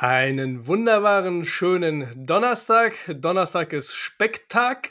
[0.00, 2.92] Einen wunderbaren, schönen Donnerstag.
[3.08, 4.90] Donnerstag ist Specktag.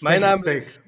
[0.00, 0.82] Mein Name ist,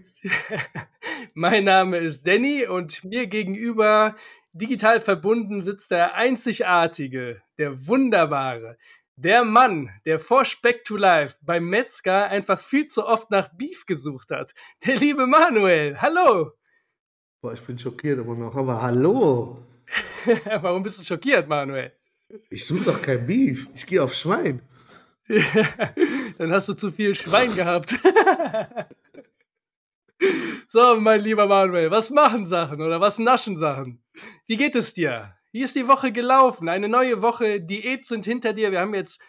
[1.34, 4.16] mein Name ist Danny und mir gegenüber
[4.54, 8.76] digital verbunden sitzt der einzigartige, der wunderbare,
[9.14, 13.86] der Mann, der vor Speck to Life beim Metzger einfach viel zu oft nach Beef
[13.86, 14.52] gesucht hat.
[14.84, 16.00] Der liebe Manuel.
[16.00, 16.50] Hallo.
[17.40, 19.64] Boah, ich bin schockiert immer noch, aber hallo.
[20.60, 21.92] Warum bist du schockiert, Manuel?
[22.50, 23.68] Ich suche doch kein Beef.
[23.74, 24.62] Ich gehe auf Schwein.
[26.38, 27.94] Dann hast du zu viel Schwein gehabt.
[30.68, 34.02] so, mein lieber Manuel, was machen Sachen oder was naschen Sachen?
[34.46, 35.34] Wie geht es dir?
[35.52, 36.68] Wie ist die Woche gelaufen?
[36.68, 38.72] Eine neue Woche Diät sind hinter dir.
[38.72, 39.22] Wir haben jetzt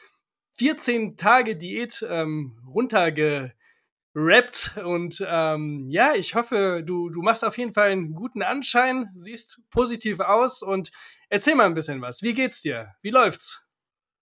[0.58, 3.54] 14 Tage Diät ähm, runtergerappt
[4.84, 9.62] und ähm, ja, ich hoffe, du, du machst auf jeden Fall einen guten Anschein, siehst
[9.70, 10.92] positiv aus und
[11.30, 12.22] Erzähl mal ein bisschen was.
[12.22, 12.94] Wie geht's dir?
[13.02, 13.66] Wie läuft's?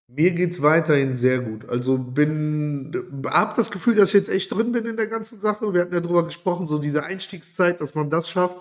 [0.08, 1.68] Mir geht's weiterhin sehr gut.
[1.70, 5.74] Also bin, hab das Gefühl, dass ich jetzt echt drin bin in der ganzen Sache.
[5.74, 8.58] Wir hatten ja drüber gesprochen, so diese Einstiegszeit, dass man das schafft.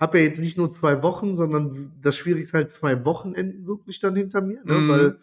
[0.00, 4.16] Hab ja jetzt nicht nur zwei Wochen, sondern das Schwierigste halt zwei Wochenenden wirklich dann
[4.16, 4.74] hinter mir, ne?
[4.74, 4.88] Mm.
[4.88, 5.18] weil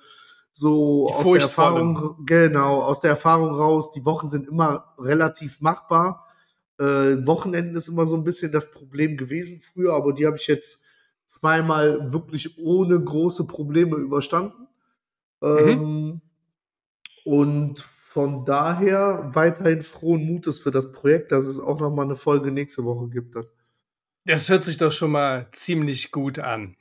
[0.52, 6.25] so aus der Erfahrung, genau, aus der Erfahrung raus, die Wochen sind immer relativ machbar.
[6.79, 10.47] Äh, Wochenenden ist immer so ein bisschen das Problem gewesen früher, aber die habe ich
[10.47, 10.79] jetzt
[11.25, 14.67] zweimal wirklich ohne große Probleme überstanden.
[15.41, 15.67] Mhm.
[15.69, 16.21] Ähm,
[17.25, 22.15] und von daher weiterhin frohen Mutes für das Projekt, dass es auch noch mal eine
[22.15, 23.35] Folge nächste Woche gibt.
[23.35, 23.45] Dann.
[24.25, 26.77] Das hört sich doch schon mal ziemlich gut an.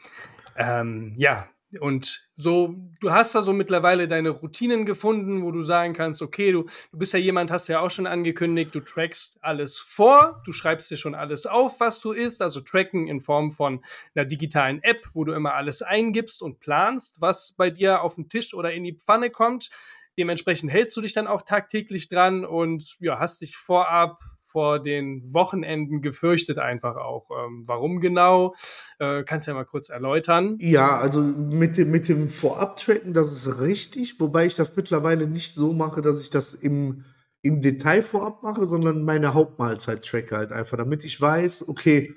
[0.56, 1.48] Ähm, ja,
[1.80, 6.52] und so, du hast da so mittlerweile deine Routinen gefunden, wo du sagen kannst, okay,
[6.52, 10.52] du, du bist ja jemand, hast ja auch schon angekündigt, du trackst alles vor, du
[10.52, 14.82] schreibst dir schon alles auf, was du isst, also tracken in Form von einer digitalen
[14.82, 18.72] App, wo du immer alles eingibst und planst, was bei dir auf den Tisch oder
[18.72, 19.70] in die Pfanne kommt.
[20.16, 24.22] Dementsprechend hältst du dich dann auch tagtäglich dran und ja, hast dich vorab
[24.54, 27.28] vor den Wochenenden gefürchtet einfach auch.
[27.32, 28.54] Ähm, warum genau?
[29.00, 30.58] Äh, kannst du ja mal kurz erläutern.
[30.60, 35.56] Ja, also mit dem, mit dem Vorab-Tracken, das ist richtig, wobei ich das mittlerweile nicht
[35.56, 37.04] so mache, dass ich das im,
[37.42, 42.14] im Detail vorab mache, sondern meine Hauptmahlzeit tracke halt einfach, damit ich weiß, okay,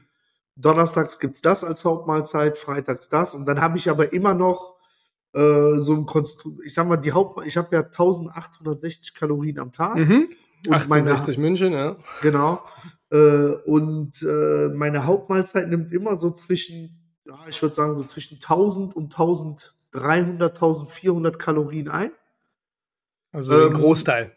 [0.56, 4.76] donnerstags gibt es das als Hauptmahlzeit, freitags das und dann habe ich aber immer noch
[5.34, 9.72] äh, so ein Konstrukt, ich sag mal, die Haupt, ich habe ja 1860 Kalorien am
[9.72, 9.96] Tag.
[9.96, 10.30] Mhm.
[10.66, 11.98] 1860 München, ja.
[12.22, 12.62] Genau.
[13.12, 18.36] Äh, und äh, meine Hauptmahlzeit nimmt immer so zwischen, ja, ich würde sagen, so zwischen
[18.36, 22.12] 1000 und 1300, 1400 Kalorien ein.
[23.32, 24.36] Also ein ähm, Großteil.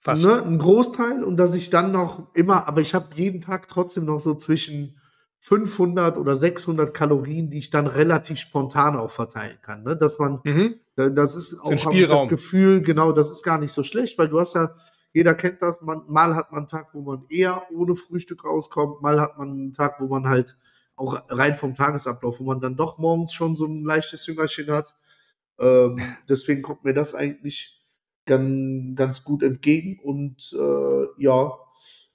[0.00, 0.24] Fast.
[0.24, 4.04] Ne, ein Großteil und dass ich dann noch immer, aber ich habe jeden Tag trotzdem
[4.04, 5.00] noch so zwischen
[5.40, 9.82] 500 oder 600 Kalorien, die ich dann relativ spontan auch verteilen kann.
[9.82, 9.96] Ne?
[9.96, 10.76] Dass man, mhm.
[10.94, 14.40] das ist auch das, das Gefühl, genau, das ist gar nicht so schlecht, weil du
[14.40, 14.74] hast ja
[15.16, 15.80] jeder kennt das.
[15.80, 19.00] Man, mal hat man einen Tag, wo man eher ohne Frühstück rauskommt.
[19.00, 20.58] Mal hat man einen Tag, wo man halt
[20.94, 24.94] auch rein vom Tagesablauf, wo man dann doch morgens schon so ein leichtes Hüngerchen hat.
[25.58, 27.82] Ähm, deswegen kommt mir das eigentlich
[28.26, 29.98] ganz, ganz gut entgegen.
[30.04, 31.50] Und äh, ja,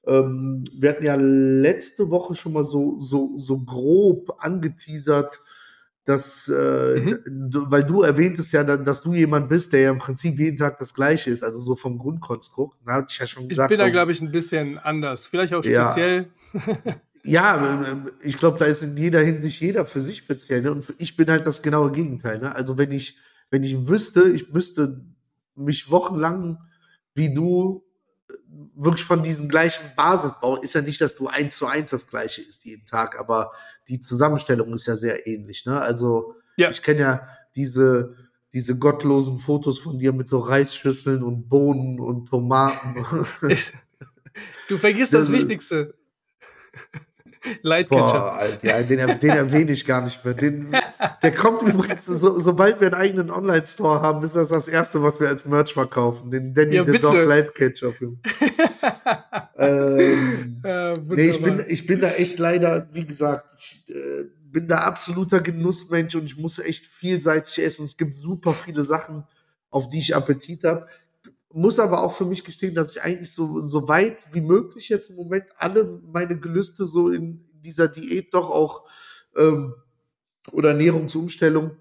[0.05, 5.41] ähm, wir hatten ja letzte Woche schon mal so, so, so grob angeteasert,
[6.11, 7.19] dass, äh, mhm.
[7.69, 10.93] weil du erwähntest ja dass du jemand bist, der ja im Prinzip jeden Tag das
[10.93, 12.77] Gleiche ist, also so vom Grundkonstrukt.
[12.85, 13.71] Da hatte ich ja schon gesagt.
[13.71, 15.27] Ich bin da, glaube ich, ein bisschen anders.
[15.27, 16.27] Vielleicht auch speziell.
[17.23, 20.61] Ja, ja äh, ich glaube, da ist in jeder Hinsicht jeder für sich speziell.
[20.61, 20.71] Ne?
[20.71, 22.39] Und ich bin halt das genaue Gegenteil.
[22.39, 22.53] Ne?
[22.53, 23.17] Also wenn ich,
[23.49, 25.05] wenn ich wüsste, ich müsste
[25.55, 26.57] mich wochenlang
[27.13, 27.83] wie du
[28.75, 32.41] wirklich von diesem gleichen Basisbau ist ja nicht, dass du eins zu eins das gleiche
[32.41, 33.51] ist jeden Tag, aber
[33.87, 35.65] die Zusammenstellung ist ja sehr ähnlich.
[35.65, 35.79] Ne?
[35.79, 36.69] Also ja.
[36.69, 38.15] ich kenne ja diese,
[38.53, 42.95] diese gottlosen Fotos von dir mit so Reisschüsseln und Bohnen und Tomaten.
[44.67, 45.95] du vergisst das, das Wichtigste.
[47.63, 50.33] Light Boah, Alter, den, den erwähne ich gar nicht mehr.
[50.33, 50.75] Den,
[51.23, 55.19] der kommt übrigens, so, sobald wir einen eigenen Online-Store haben, ist das das Erste, was
[55.19, 56.29] wir als Merch verkaufen.
[56.29, 57.95] Den Danny ja, the Dog Light Ketchup.
[59.57, 64.67] ähm, ja, nee, ich bin, ich bin da echt leider, wie gesagt, ich äh, bin
[64.67, 67.85] da absoluter Genussmensch und ich muss echt vielseitig essen.
[67.85, 69.23] Es gibt super viele Sachen,
[69.69, 70.87] auf die ich Appetit habe
[71.53, 75.09] muss aber auch für mich gestehen, dass ich eigentlich so, so weit wie möglich jetzt
[75.09, 78.85] im Moment alle meine Gelüste so in dieser Diät doch auch
[79.35, 79.75] ähm,
[80.51, 81.77] oder Ernährungsumstellung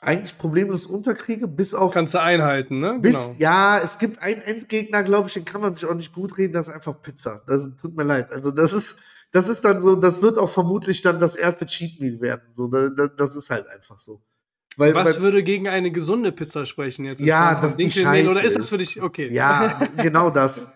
[0.00, 1.92] eigentlich problemlos unterkriege, bis auf.
[1.92, 2.98] Kannst du einhalten, ne?
[3.00, 3.36] Bis, genau.
[3.38, 6.52] Ja, es gibt einen Endgegner, glaube ich, den kann man sich auch nicht gut reden,
[6.52, 7.42] das ist einfach Pizza.
[7.46, 8.32] Das tut mir leid.
[8.32, 9.00] Also, das ist,
[9.32, 12.52] das ist dann so, das wird auch vermutlich dann das erste Cheat Meal werden.
[12.52, 14.22] So, das, das ist halt einfach so.
[14.78, 17.20] Weil, Was weil, würde gegen eine gesunde Pizza sprechen jetzt?
[17.20, 19.28] Ja, dass die scheiße Oder ist das für dich okay?
[19.32, 20.72] ja, genau das.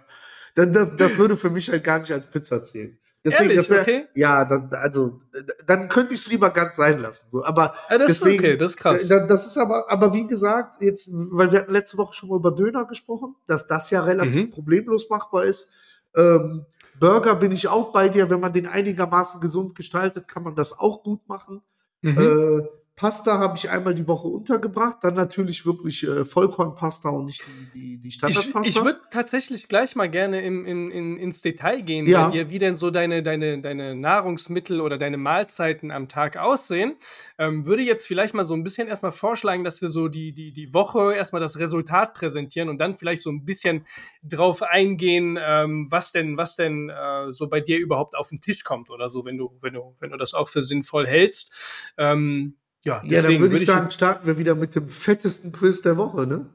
[0.56, 0.96] Das, das.
[0.96, 2.98] das würde für mich halt gar nicht als Pizza zählen.
[3.24, 4.06] Deswegen, Ehrlich, das wär, okay?
[4.14, 5.20] ja, das, also,
[5.68, 7.30] dann könnte ich es lieber ganz sein lassen.
[7.30, 7.44] So.
[7.44, 9.08] Aber Ja, das deswegen, ist okay, das ist krass.
[9.08, 12.50] Das ist aber, aber wie gesagt, jetzt, weil wir hatten letzte Woche schon mal über
[12.50, 14.50] Döner gesprochen, dass das ja relativ Mhm.
[14.50, 15.70] problemlos machbar ist.
[16.16, 16.66] Ähm,
[16.98, 20.76] Burger bin ich auch bei dir, wenn man den einigermaßen gesund gestaltet, kann man das
[20.76, 21.62] auch gut machen.
[22.00, 22.18] Mhm.
[22.18, 27.42] Äh, Pasta habe ich einmal die Woche untergebracht, dann natürlich wirklich äh, Vollkornpasta und nicht
[27.46, 28.68] die, die, die Ich, Standardpasta.
[28.68, 32.26] ich würde tatsächlich gleich mal gerne im, in, in, ins Detail gehen, Ja.
[32.26, 36.96] bei dir, wie denn so deine, deine, deine Nahrungsmittel oder deine Mahlzeiten am Tag aussehen.
[37.38, 40.52] Ähm, würde jetzt vielleicht mal so ein bisschen erstmal vorschlagen, dass wir so die, die,
[40.52, 43.86] die Woche erstmal das Resultat präsentieren und dann vielleicht so ein bisschen
[44.22, 48.64] drauf eingehen, ähm, was denn, was denn äh, so bei dir überhaupt auf den Tisch
[48.64, 51.54] kommt oder so, wenn du, wenn du, wenn du das auch für sinnvoll hältst.
[51.96, 55.96] Ähm, ja, ja, dann würde ich sagen, starten wir wieder mit dem fettesten Quiz der
[55.96, 56.46] Woche, ne?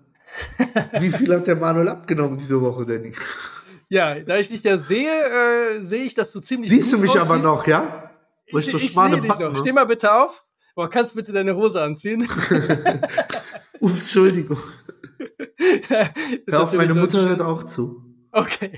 [0.99, 3.13] Wie viel hat der Manuel abgenommen diese Woche, Danny?
[3.89, 5.09] Ja, da ich dich ja sehe,
[5.79, 6.69] äh, sehe ich, dass du ziemlich.
[6.69, 7.43] Siehst du mich aber aussiehst.
[7.43, 8.11] noch, ja?
[8.51, 9.39] Weil Ich, ich so ich schmale sehe dich noch.
[9.39, 9.57] hab.
[9.57, 10.43] Steh mal bitte auf.
[10.75, 12.27] Boah, kannst bitte deine Hose anziehen?
[13.79, 14.57] Ups, Entschuldigung.
[16.47, 18.03] Hör auf, meine Mutter hört auch zu.
[18.31, 18.77] Okay.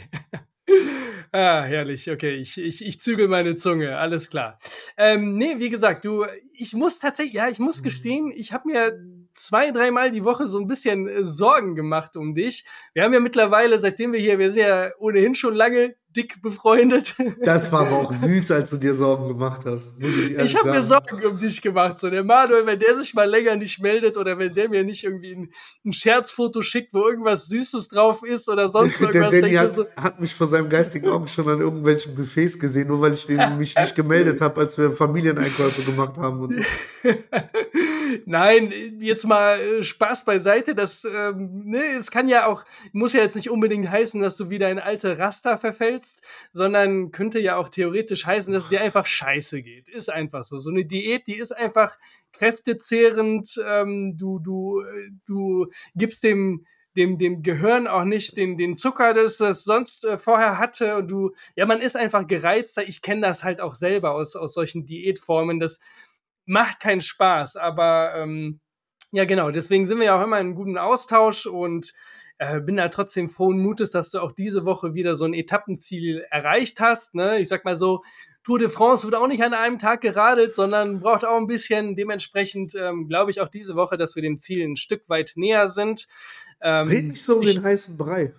[1.31, 2.09] Ah, herrlich.
[2.09, 3.97] Okay, ich, ich, ich zügel meine Zunge.
[3.97, 4.57] Alles klar.
[4.97, 7.65] Ähm, nee, wie gesagt, du, ich muss tatsächlich, ja, ich Mhm.
[7.65, 8.99] muss gestehen, ich habe mir
[9.39, 12.65] zwei, dreimal die Woche so ein bisschen äh, Sorgen gemacht um dich.
[12.93, 17.15] Wir haben ja mittlerweile, seitdem wir hier, wir sind ja ohnehin schon lange dick befreundet.
[17.41, 19.93] Das war aber auch süß, als du dir Sorgen gemacht hast.
[19.99, 20.83] Ich Ich habe mir.
[20.83, 21.99] Sorgen um dich gemacht.
[21.99, 25.03] So, der Manuel, wenn der sich mal länger nicht meldet oder wenn der mir nicht
[25.03, 25.51] irgendwie ein,
[25.85, 29.59] ein Scherzfoto schickt, wo irgendwas Süßes drauf ist oder sonst Der irgendwas, Danny ich mir
[29.59, 33.13] hat, so, hat mich vor seinem geistigen Auge schon an irgendwelchen Buffets gesehen, nur weil
[33.13, 36.61] ich den, mich nicht gemeldet habe, als wir Familieneinkäufe gemacht haben und so.
[38.25, 40.75] Nein, jetzt mal äh, Spaß beiseite.
[40.75, 44.49] Das, ähm, ne, es kann ja auch, muss ja jetzt nicht unbedingt heißen, dass du
[44.49, 46.21] wieder in alte Raster verfällst,
[46.51, 49.87] sondern könnte ja auch theoretisch heißen, dass es dir einfach scheiße geht.
[49.89, 50.59] Ist einfach so.
[50.59, 51.97] So eine Diät, die ist einfach
[52.33, 53.61] kräftezehrend.
[53.67, 56.65] Ähm, du, du, äh, du gibst dem
[56.95, 60.97] dem, dem Gehirn auch nicht den, den Zucker, das das sonst äh, vorher hatte.
[60.97, 62.87] Und du, ja, man ist einfach gereizter.
[62.87, 65.59] Ich kenne das halt auch selber aus, aus solchen Diätformen.
[65.59, 65.79] Das
[66.49, 68.59] macht keinen Spaß, aber ähm,
[69.11, 71.93] ja, genau, deswegen sind wir ja auch immer in guten Austausch und
[72.39, 76.25] äh, bin da trotzdem frohen Mutes, dass du auch diese Woche wieder so ein Etappenziel
[76.31, 77.13] erreicht hast.
[77.15, 77.39] Ne?
[77.39, 78.03] Ich sag mal so,
[78.43, 81.95] Tour de France wird auch nicht an einem Tag geradelt, sondern braucht auch ein bisschen.
[81.95, 85.67] Dementsprechend ähm, glaube ich auch diese Woche, dass wir dem Ziel ein Stück weit näher
[85.69, 86.07] sind.
[86.61, 88.33] Ähm, Red nicht so um ich- den heißen Brei.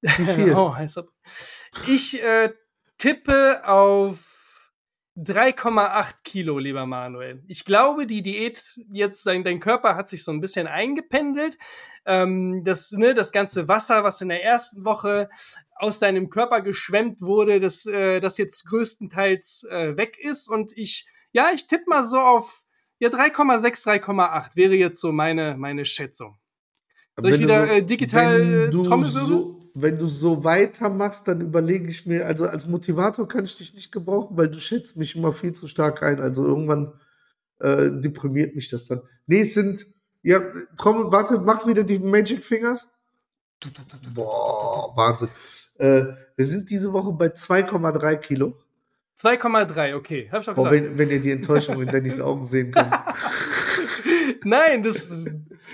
[0.00, 0.54] Wie viel?
[0.54, 1.08] Oh, heiß ab.
[1.88, 2.52] Ich äh,
[2.98, 4.35] tippe auf
[5.16, 7.42] 3,8 Kilo, lieber Manuel.
[7.46, 11.56] Ich glaube, die Diät jetzt, dein, dein Körper hat sich so ein bisschen eingependelt.
[12.04, 15.30] Ähm, das, ne, das ganze Wasser, was in der ersten Woche
[15.74, 20.48] aus deinem Körper geschwemmt wurde, das, äh, das jetzt größtenteils äh, weg ist.
[20.48, 22.64] Und ich, ja, ich tippe mal so auf
[22.98, 26.38] ja, 3,6, 3,8 wäre jetzt so meine, meine Schätzung.
[27.16, 29.10] Soll ich Wenn du wieder, äh, digital, äh, Trommelwirbel?
[29.10, 33.74] so, wenn du so weitermachst, dann überlege ich mir, also als Motivator kann ich dich
[33.74, 36.18] nicht gebrauchen, weil du schätzt mich immer viel zu stark ein.
[36.18, 36.94] Also irgendwann
[37.60, 39.02] äh, deprimiert mich das dann.
[39.26, 39.86] Nee, es sind,
[40.22, 40.40] ja,
[40.78, 42.88] Trommel, warte, mach wieder die Magic Fingers.
[44.14, 45.28] Boah, Wahnsinn.
[45.76, 46.04] Äh,
[46.36, 48.56] wir sind diese Woche bei 2,3 Kilo.
[49.18, 50.28] 2,3, okay.
[50.32, 50.72] Hab ich auch gesagt.
[50.72, 52.94] wenn, wenn ihr die Enttäuschung in Dannys Augen sehen könnt.
[54.44, 55.24] Nein, das ist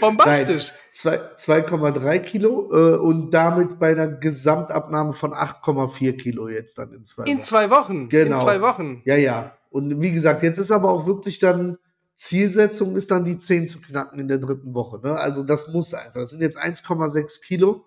[0.01, 0.73] bombastisch.
[0.93, 7.05] Zwei- 2,3 Kilo äh, und damit bei einer Gesamtabnahme von 8,4 Kilo jetzt dann in
[7.05, 7.43] zwei In Wochen.
[7.45, 8.09] zwei Wochen.
[8.09, 8.37] Genau.
[8.39, 9.03] In zwei Wochen.
[9.05, 9.57] Ja, ja.
[9.71, 11.79] Und wie gesagt, jetzt ist aber auch wirklich dann
[12.15, 15.01] Zielsetzung ist dann die 10 zu knacken in der dritten Woche.
[15.03, 15.17] Ne?
[15.19, 16.21] Also das muss einfach.
[16.21, 17.85] Das sind jetzt 1,6 Kilo.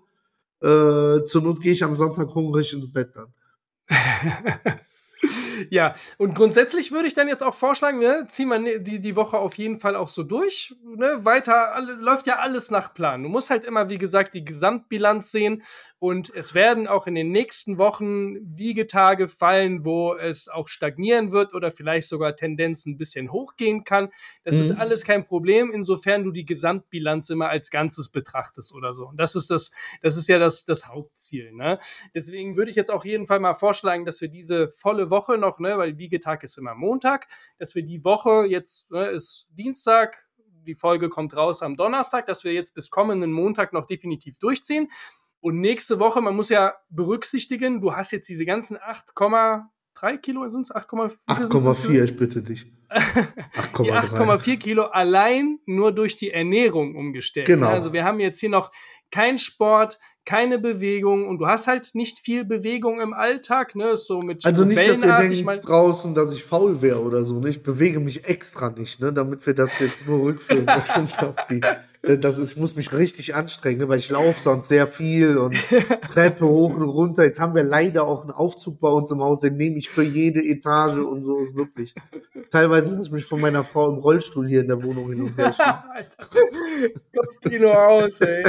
[0.61, 3.33] Äh, zur Not gehe ich am Sonntag hungrig ins Bett dann.
[5.69, 9.15] Ja, und grundsätzlich würde ich dann jetzt auch vorschlagen, ne, ziehen wir ne- die, die
[9.15, 10.75] Woche auf jeden Fall auch so durch.
[10.83, 13.23] Ne, weiter alle, läuft ja alles nach Plan.
[13.23, 15.63] Du musst halt immer, wie gesagt, die Gesamtbilanz sehen.
[15.97, 21.53] Und es werden auch in den nächsten Wochen Wiegetage fallen, wo es auch stagnieren wird
[21.53, 24.09] oder vielleicht sogar Tendenz ein bisschen hochgehen kann.
[24.43, 24.61] Das Mhm.
[24.61, 29.07] ist alles kein Problem, insofern du die Gesamtbilanz immer als Ganzes betrachtest oder so.
[29.07, 29.71] Und das ist das,
[30.01, 31.53] das ist ja das, das Hauptziel.
[31.53, 31.79] Ne?
[32.13, 35.59] Deswegen würde ich jetzt auch jeden Fall mal vorschlagen, dass wir diese volle Woche noch,
[35.59, 40.25] ne, weil Wiegetag ist immer Montag, dass wir die Woche jetzt, ne, ist Dienstag,
[40.65, 44.89] die Folge kommt raus am Donnerstag, dass wir jetzt bis kommenden Montag noch definitiv durchziehen.
[45.45, 50.49] Und nächste Woche, man muss ja berücksichtigen, du hast jetzt diese ganzen 8, 8,3 Kilo
[50.49, 50.71] sind es?
[50.71, 52.65] 8,4, ich bitte dich.
[52.89, 57.45] 8,4 Kilo allein nur durch die Ernährung umgestellt.
[57.45, 57.67] Genau.
[57.67, 58.71] Also wir haben jetzt hier noch
[59.11, 63.95] kein Sport, keine Bewegung und du hast halt nicht viel Bewegung im Alltag, ne?
[63.97, 67.39] So mit Also nicht, dass ihr denkt mal- draußen, dass ich faul wäre oder so.
[67.39, 67.49] Ne?
[67.49, 69.13] Ich bewege mich extra nicht, ne?
[69.13, 70.67] damit wir das jetzt nur rückführen.
[71.19, 71.61] auf die,
[72.05, 73.89] das ist, ich muss mich richtig anstrengen, ne?
[73.89, 75.55] weil ich laufe sonst sehr viel und
[76.13, 77.23] Treppe hoch und runter.
[77.23, 80.03] Jetzt haben wir leider auch einen Aufzug bei uns im Haus, den nehme ich für
[80.03, 81.93] jede Etage und so ist wirklich.
[82.51, 85.37] Teilweise lasse ich mich von meiner Frau im Rollstuhl hier in der Wohnung hin und
[85.37, 85.53] her
[86.77, 87.01] schieben.
[87.13, 88.43] Kopfkino aus, ey.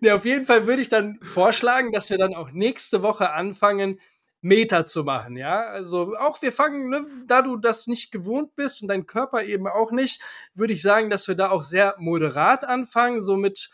[0.00, 3.98] ne, auf jeden Fall würde ich dann vorschlagen, dass wir dann auch nächste Woche anfangen,
[4.46, 5.62] Meter zu machen, ja.
[5.62, 9.66] Also auch wir fangen, ne, da du das nicht gewohnt bist und dein Körper eben
[9.66, 10.22] auch nicht,
[10.54, 13.70] würde ich sagen, dass wir da auch sehr moderat anfangen, so mit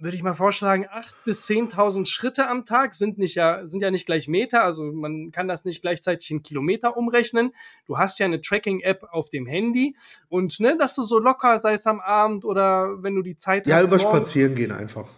[0.00, 3.90] würde ich mal vorschlagen, 8.000 bis 10.000 Schritte am Tag sind, nicht ja, sind ja
[3.90, 7.52] nicht gleich Meter, also man kann das nicht gleichzeitig in Kilometer umrechnen.
[7.84, 9.96] Du hast ja eine Tracking-App auf dem Handy
[10.28, 13.66] und ne, dass du so locker, sei es am Abend oder wenn du die Zeit
[13.66, 15.08] Ja, hast, über morgens Spazieren gehen einfach.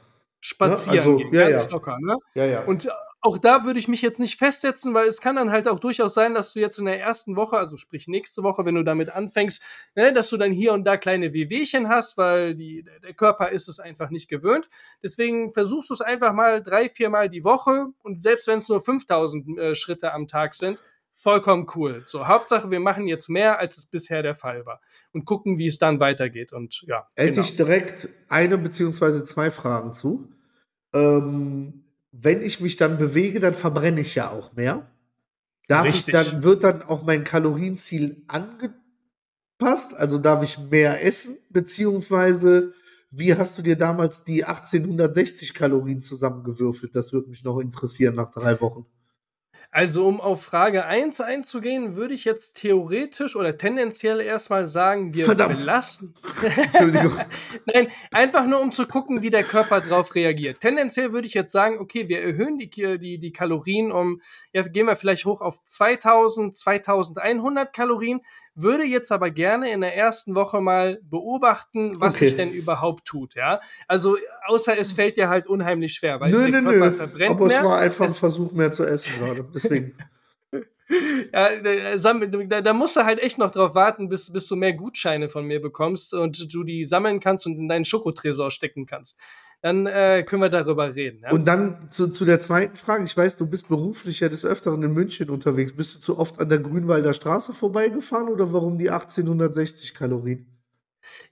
[0.41, 1.71] spazieren also, gehen, ja, ganz ja.
[1.71, 1.99] locker.
[2.01, 2.17] Ne?
[2.35, 2.65] Ja, ja.
[2.65, 2.89] Und
[3.23, 6.15] auch da würde ich mich jetzt nicht festsetzen, weil es kann dann halt auch durchaus
[6.15, 9.11] sein, dass du jetzt in der ersten Woche, also sprich nächste Woche, wenn du damit
[9.11, 9.63] anfängst,
[9.95, 13.69] ne, dass du dann hier und da kleine Wehwehchen hast, weil die, der Körper ist
[13.69, 14.71] es einfach nicht gewöhnt.
[15.03, 18.69] Deswegen versuchst du es einfach mal drei, vier Mal die Woche und selbst wenn es
[18.69, 22.03] nur 5000 äh, Schritte am Tag sind, vollkommen cool.
[22.07, 24.81] So, Hauptsache, wir machen jetzt mehr, als es bisher der Fall war
[25.13, 26.55] und gucken, wie es dann weitergeht.
[26.55, 27.43] Und ja, Hätte genau.
[27.43, 30.33] ich direkt eine beziehungsweise zwei Fragen zu.
[30.95, 34.91] Ähm, wenn ich mich dann bewege, dann verbrenne ich ja auch mehr.
[35.69, 36.15] Darf ich, Richtig.
[36.15, 39.95] dann wird dann auch mein Kalorienziel angepasst?
[39.97, 41.39] Also darf ich mehr essen?
[41.51, 42.75] Beziehungsweise,
[43.11, 46.97] wie hast du dir damals die 1860 Kalorien zusammengewürfelt?
[46.97, 48.87] Das würde mich noch interessieren nach drei Wochen.
[49.73, 55.25] Also, um auf Frage 1 einzugehen, würde ich jetzt theoretisch oder tendenziell erstmal sagen, wir
[55.25, 55.59] Verdammt.
[55.59, 56.13] belassen.
[56.57, 57.13] Entschuldigung.
[57.73, 60.61] Nein, einfach nur um zu gucken, wie der Körper drauf reagiert.
[60.61, 64.21] Tendenziell würde ich jetzt sagen, okay, wir erhöhen die, die, die Kalorien um,
[64.53, 68.23] ja, gehen wir vielleicht hoch auf 2000, 2100 Kalorien,
[68.55, 72.27] würde jetzt aber gerne in der ersten Woche mal beobachten, was Okay.
[72.27, 73.61] sich denn überhaupt tut, ja.
[73.89, 74.17] Also,
[74.47, 76.91] außer es fällt dir halt unheimlich schwer, weil nö, nö, nö.
[76.93, 77.65] verbrennt Aber es mehr.
[77.65, 79.47] war einfach ein Es- Versuch, mehr zu essen gerade.
[79.55, 79.95] Deswegen.
[81.33, 85.29] Ja, da, da musst du halt echt noch drauf warten, bis, bis du mehr Gutscheine
[85.29, 89.17] von mir bekommst und du die sammeln kannst und in deinen Schokotresor stecken kannst.
[89.63, 91.21] Dann äh, können wir darüber reden.
[91.23, 91.31] Ja?
[91.31, 93.05] Und dann zu, zu der zweiten Frage.
[93.05, 95.75] Ich weiß, du bist beruflich ja des Öfteren in München unterwegs.
[95.75, 100.47] Bist du zu oft an der Grünwalder Straße vorbeigefahren oder warum die 1860 Kalorien?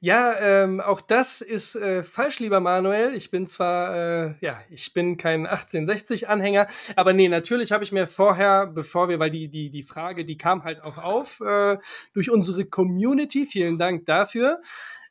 [0.00, 3.14] Ja, ähm, auch das ist äh, falsch, lieber Manuel.
[3.14, 8.06] Ich bin zwar, äh, ja, ich bin kein 1860-Anhänger, aber nee, natürlich habe ich mir
[8.06, 11.78] vorher, bevor wir, weil die, die, die Frage, die kam halt auch auf äh,
[12.14, 14.60] durch unsere Community, vielen Dank dafür.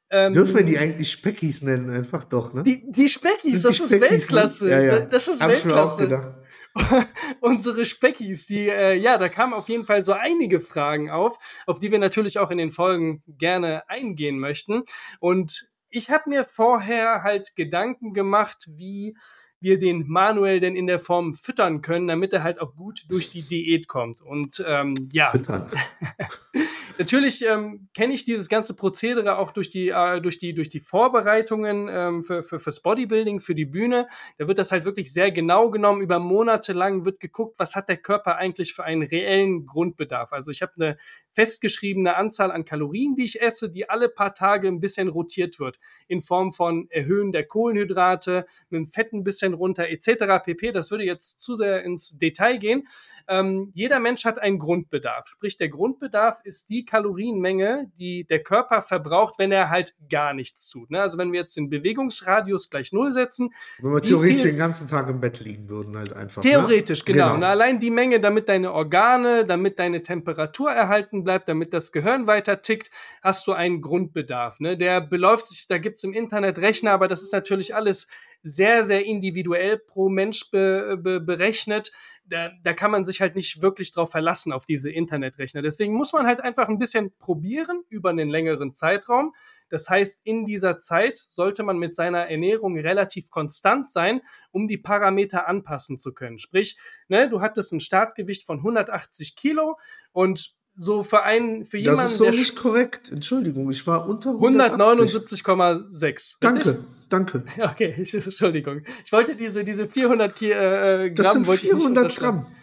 [0.10, 1.90] Ähm, Dürfen wir die eigentlich Speckis nennen?
[1.90, 2.64] Einfach doch, ne?
[2.64, 4.66] Die, die Speckis, Sind das die ist Weltklasse.
[4.66, 4.72] Ne?
[4.72, 5.00] Ja, ja.
[5.02, 6.32] Das ist Hab ich mir auch Weltklasse.
[6.32, 7.08] gedacht.
[7.42, 11.80] Unsere Speckis, die, äh, ja, da kamen auf jeden Fall so einige Fragen auf, auf
[11.80, 14.84] die wir natürlich auch in den Folgen gerne eingehen möchten.
[15.20, 19.16] Und ich habe mir vorher halt Gedanken gemacht, wie
[19.60, 23.30] wir den Manuel denn in der Form füttern können, damit er halt auch gut durch
[23.30, 24.22] die Diät kommt.
[24.22, 25.68] Und ähm, ja, Füttern.
[27.00, 30.80] Natürlich ähm, kenne ich dieses ganze Prozedere auch durch die, äh, durch die, durch die
[30.80, 34.08] Vorbereitungen ähm, für, für, fürs Bodybuilding, für die Bühne.
[34.38, 36.02] Da wird das halt wirklich sehr genau genommen.
[36.02, 40.34] Über Monate lang wird geguckt, was hat der Körper eigentlich für einen reellen Grundbedarf.
[40.34, 40.98] Also ich habe eine
[41.34, 45.78] festgeschriebene Anzahl an Kalorien, die ich esse, die alle paar Tage ein bisschen rotiert wird.
[46.08, 50.44] In Form von Erhöhen der Kohlenhydrate, mit dem Fett ein bisschen runter, etc.
[50.44, 50.72] pp.
[50.72, 52.88] Das würde jetzt zu sehr ins Detail gehen.
[53.28, 55.28] Ähm, jeder Mensch hat einen Grundbedarf.
[55.28, 60.68] Sprich, der Grundbedarf ist die Kalorienmenge, die der Körper verbraucht, wenn er halt gar nichts
[60.70, 60.90] tut.
[60.90, 61.00] Ne?
[61.00, 64.88] Also wenn wir jetzt den Bewegungsradius gleich null setzen, Wenn wir theoretisch viel- den ganzen
[64.88, 66.42] Tag im Bett liegen würden, halt einfach.
[66.42, 67.14] Theoretisch, ne?
[67.14, 67.36] genau.
[67.36, 72.26] Und allein die Menge, damit deine Organe, damit deine Temperatur erhalten bleibt, damit das Gehirn
[72.26, 72.90] weiter tickt,
[73.22, 74.60] hast du einen Grundbedarf.
[74.60, 74.78] Ne?
[74.78, 78.08] Der beläuft sich, da gibt's im Internet Rechner, aber das ist natürlich alles
[78.48, 81.92] sehr, sehr individuell pro Mensch be, be, berechnet.
[82.26, 85.62] Da, da kann man sich halt nicht wirklich drauf verlassen auf diese Internetrechner.
[85.62, 89.34] Deswegen muss man halt einfach ein bisschen probieren über einen längeren Zeitraum.
[89.70, 94.78] Das heißt, in dieser Zeit sollte man mit seiner Ernährung relativ konstant sein, um die
[94.78, 96.40] Parameter anpassen zu können.
[96.40, 96.78] Sprich,
[97.10, 99.78] ne, du hattest ein Startgewicht von 180 Kilo
[100.12, 103.12] und so für einen, für jemanden, Das ist so der nicht korrekt.
[103.12, 105.26] Entschuldigung, ich war unter 180.
[105.26, 106.38] 179,6.
[106.40, 107.44] Danke, danke.
[107.60, 108.84] Okay, ich, Entschuldigung.
[109.06, 111.16] Ich wollte diese, diese 400 Ki äh, Gramm.
[111.16, 112.44] Das sind wollte ich nicht 400 unterschlagen.
[112.44, 112.56] Gramm.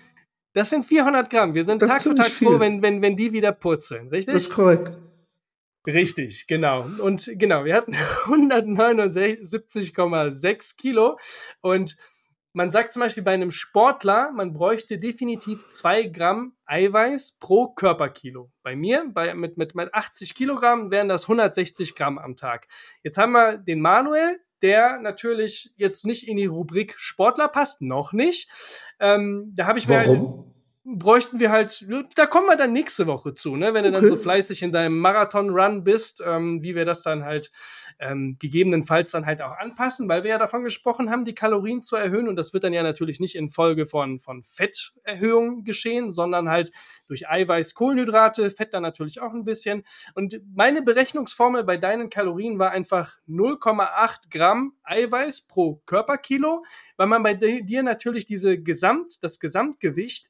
[0.54, 1.54] Das sind 400 Gramm.
[1.54, 4.34] Wir sind Das Tag für Tag froh, wenn, wenn, wenn die wieder purzeln, richtig?
[4.34, 4.92] Das ist korrekt.
[5.86, 6.86] Richtig, genau.
[6.98, 7.92] Und genau, wir hatten
[8.26, 11.18] 179,6 Kilo.
[11.60, 11.96] Und
[12.54, 18.50] man sagt zum Beispiel bei einem Sportler, man bräuchte definitiv zwei Gramm Eiweiß pro Körperkilo.
[18.62, 22.68] Bei mir, bei, mit, mit, mit 80 Kilogramm, wären das 160 Gramm am Tag.
[23.02, 28.12] Jetzt haben wir den Manuel, der natürlich jetzt nicht in die Rubrik Sportler passt, noch
[28.12, 28.48] nicht.
[29.00, 30.53] Ähm, da habe ich mir halt Warum?
[30.86, 33.72] Bräuchten wir halt, da kommen wir dann nächste Woche zu, ne?
[33.72, 34.08] wenn du dann Okay.
[34.14, 37.50] so fleißig in deinem Marathon-Run bist, ähm, wie wir das dann halt
[37.98, 41.96] ähm, gegebenenfalls dann halt auch anpassen, weil wir ja davon gesprochen haben, die Kalorien zu
[41.96, 46.50] erhöhen und das wird dann ja natürlich nicht in Folge von, von Fetterhöhung geschehen, sondern
[46.50, 46.70] halt
[47.08, 49.84] durch Eiweiß, Kohlenhydrate, Fett dann natürlich auch ein bisschen.
[50.14, 56.64] Und meine Berechnungsformel bei deinen Kalorien war einfach 0,8 Gramm Eiweiß pro Körperkilo,
[56.96, 60.28] weil man bei di- dir natürlich diese Gesamt, das Gesamtgewicht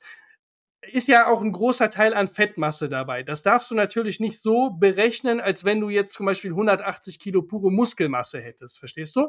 [0.93, 3.23] ist ja auch ein großer Teil an Fettmasse dabei.
[3.23, 7.43] Das darfst du natürlich nicht so berechnen, als wenn du jetzt zum Beispiel 180 Kilo
[7.43, 8.79] pure Muskelmasse hättest.
[8.79, 9.29] Verstehst du?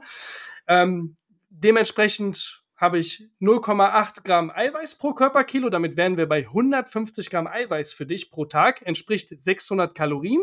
[0.67, 1.17] Ähm,
[1.50, 5.69] dementsprechend habe ich 0,8 Gramm Eiweiß pro Körperkilo.
[5.69, 8.81] Damit wären wir bei 150 Gramm Eiweiß für dich pro Tag.
[8.85, 10.41] Entspricht 600 Kalorien.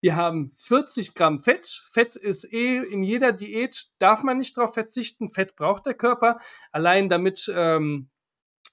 [0.00, 1.84] Wir haben 40 Gramm Fett.
[1.90, 5.28] Fett ist eh in jeder Diät, darf man nicht drauf verzichten.
[5.28, 6.40] Fett braucht der Körper.
[6.72, 8.08] Allein damit ähm,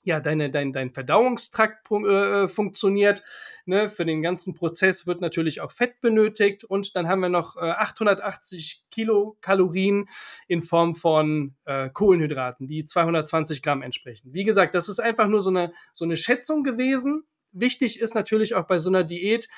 [0.08, 3.24] ja, deine, dein, dein Verdauungstrakt äh, funktioniert.
[3.66, 3.90] Ne?
[3.90, 6.64] Für den ganzen Prozess wird natürlich auch Fett benötigt.
[6.64, 10.08] Und dann haben wir noch äh, 880 Kilokalorien
[10.48, 14.34] in Form von äh, Kohlenhydraten, die 220 Gramm entsprechen.
[14.34, 17.24] Wie gesagt, das ist einfach nur so eine, so eine Schätzung gewesen.
[17.52, 19.50] Wichtig ist natürlich auch bei so einer Diät,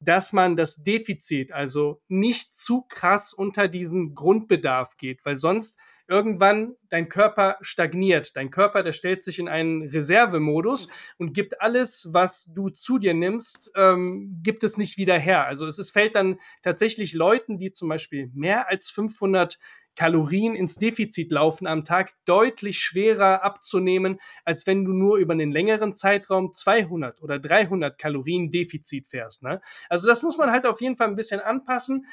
[0.00, 5.76] dass man das Defizit, also nicht zu krass unter diesen Grundbedarf geht, weil sonst
[6.10, 8.36] irgendwann dein Körper stagniert.
[8.36, 10.88] Dein Körper, der stellt sich in einen Reservemodus
[11.18, 15.46] und gibt alles, was du zu dir nimmst, ähm, gibt es nicht wieder her.
[15.46, 19.58] Also es ist, fällt dann tatsächlich Leuten, die zum Beispiel mehr als 500
[19.94, 25.52] Kalorien ins Defizit laufen am Tag, deutlich schwerer abzunehmen, als wenn du nur über einen
[25.52, 29.42] längeren Zeitraum 200 oder 300 Kalorien Defizit fährst.
[29.42, 29.60] Ne?
[29.88, 32.06] Also das muss man halt auf jeden Fall ein bisschen anpassen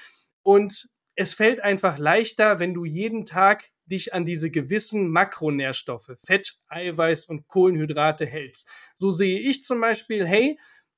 [0.43, 6.59] und es fällt einfach leichter, wenn du jeden Tag dich an diese gewissen Makronährstoffe, Fett,
[6.67, 8.67] Eiweiß und Kohlenhydrate hältst.
[8.97, 10.57] So sehe ich zum Beispiel, hey,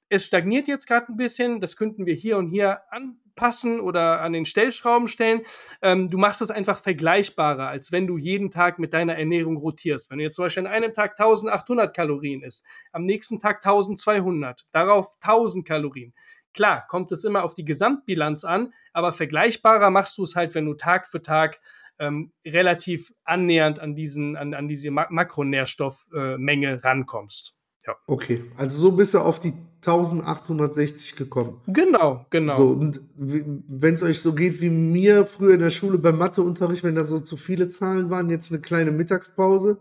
[0.09, 4.33] es stagniert jetzt gerade ein bisschen, das könnten wir hier und hier anpassen oder an
[4.33, 5.41] den Stellschrauben stellen.
[5.83, 10.09] Ähm, du machst es einfach vergleichbarer, als wenn du jeden Tag mit deiner Ernährung rotierst.
[10.09, 14.65] Wenn du jetzt zum Beispiel an einem Tag 1800 Kalorien isst, am nächsten Tag 1200,
[14.71, 16.13] darauf 1000 Kalorien.
[16.53, 20.65] Klar, kommt es immer auf die Gesamtbilanz an, aber vergleichbarer machst du es halt, wenn
[20.65, 21.59] du Tag für Tag
[21.99, 27.55] ähm, relativ annähernd an, diesen, an, an diese Ma Makronährstoffmenge äh, rankommst.
[27.85, 27.95] Ja.
[28.07, 31.61] Okay, also so bist du auf die 1860 gekommen.
[31.67, 32.55] Genau, genau.
[32.57, 36.83] So, und wenn es euch so geht wie mir früher in der Schule beim Matheunterricht,
[36.83, 39.77] wenn da so zu viele Zahlen waren, jetzt eine kleine Mittagspause.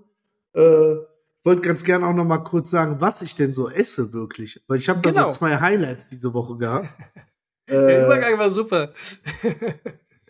[0.54, 0.96] Äh,
[1.44, 4.62] wollte ganz gerne auch noch mal kurz sagen, was ich denn so esse wirklich.
[4.68, 5.30] Weil ich habe da Genau.
[5.30, 6.88] so zwei Highlights diese Woche gehabt.
[7.68, 8.92] Der äh, Übergang war super.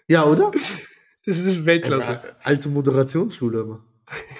[0.09, 0.51] ja, oder?
[1.29, 2.21] Das ist Weltklasse.
[2.43, 3.85] Alte Moderationsschule immer.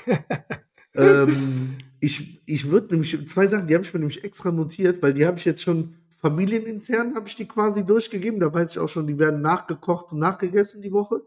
[0.95, 5.13] ähm, ich ich würde nämlich, zwei Sachen, die habe ich mir nämlich extra notiert, weil
[5.13, 8.41] die habe ich jetzt schon familienintern, habe ich die quasi durchgegeben.
[8.41, 11.21] Da weiß ich auch schon, die werden nachgekocht und nachgegessen die Woche.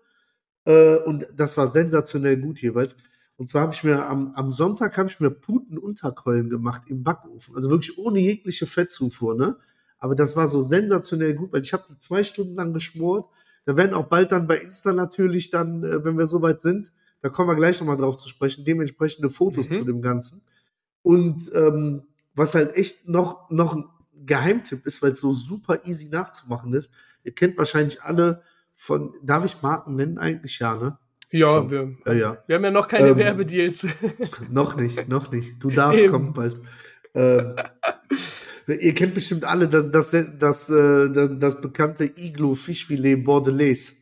[0.66, 2.96] Äh, und das war sensationell gut jeweils.
[3.38, 7.56] Und zwar habe ich mir am, am Sonntag habe ich mir Putenunterkeulen gemacht im Backofen.
[7.56, 9.58] Also wirklich ohne jegliche Fettzufuhr, ne?
[10.00, 13.30] Aber das war so sensationell gut, weil ich habe die zwei Stunden lang geschmort.
[13.66, 17.30] Da werden auch bald dann bei Insta natürlich dann, äh, wenn wir soweit sind, da
[17.30, 19.74] kommen wir gleich nochmal drauf zu sprechen, dementsprechende Fotos Mhm.
[19.74, 20.42] zu dem Ganzen.
[21.04, 23.86] Und ähm, was halt echt noch, noch ein
[24.26, 26.92] Geheimtipp ist, weil es so super easy nachzumachen ist.
[27.24, 28.42] Ihr kennt wahrscheinlich alle
[28.76, 30.18] von, darf ich Marken nennen?
[30.18, 30.98] Eigentlich ja, ne?
[31.32, 31.70] Ja, Schon.
[31.72, 32.38] wir, Ja, ja.
[32.48, 33.88] wir haben ja noch keine Ähm, Werbedeals.
[34.50, 35.64] noch nicht, noch nicht.
[35.64, 36.12] Du darfst Eben.
[36.12, 36.60] kommen bald.
[37.14, 37.56] Ähm,
[38.68, 43.94] ihr kennt bestimmt alle das, das, das, äh, das, das bekannte Iglo Fischfilet Bordelaise.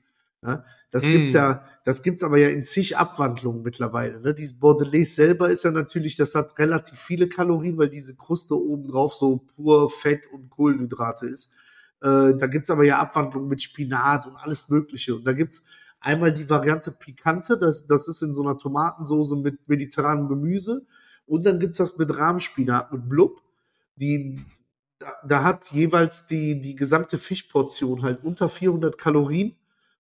[0.44, 0.64] Ja?
[0.92, 1.12] Das Mm.
[1.12, 4.20] gibt's ja, das gibt's aber ja in zig Abwandlungen mittlerweile.
[4.22, 4.34] Ne?
[4.34, 8.88] Dieses Bordelaise selber ist ja natürlich, das hat relativ viele Kalorien, weil diese Kruste oben
[8.88, 11.52] drauf so pur Fett und Kohlenhydrate ist.
[12.02, 15.16] Äh, da gibt's aber ja Abwandlungen mit Spinat und alles Mögliche.
[15.16, 15.64] Und da gibt's
[16.00, 20.86] einmal die Variante Pikante, das, das ist in so einer Tomatensoße mit mediterranem Gemüse.
[21.26, 23.42] Und dann gibt's das mit Rahmspinat, mit Blub.
[24.00, 24.44] Die,
[25.00, 29.56] da, da hat jeweils die, die gesamte Fischportion halt unter 400 Kalorien.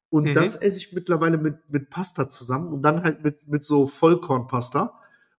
[0.09, 0.33] Und Mhm.
[0.33, 4.95] das esse ich mittlerweile mit, mit Pasta zusammen und dann halt mit, mit so Vollkornpasta.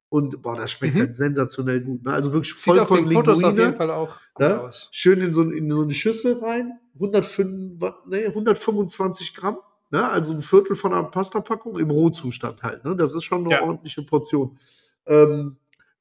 [0.09, 1.01] Und boah, das schmeckt Mhm.
[1.01, 2.05] halt sensationell gut.
[2.05, 2.13] Ne?
[2.13, 3.75] Also wirklich vollkommen Fotos auf jeden.
[3.75, 4.61] Fall auch gut Ne?
[4.61, 4.89] aus.
[4.93, 6.79] Schön in so, in so eine Schüssel rein.
[6.95, 9.59] 105, wa- nee, 125 Gramm.
[9.93, 10.09] Ne?
[10.09, 12.85] Also ein Viertel von einer Pastapackung im Rohzustand halt.
[12.85, 12.95] Ne?
[12.97, 13.63] Das ist schon eine Ja.
[13.63, 14.59] ordentliche Portion.
[15.07, 15.57] Ähm,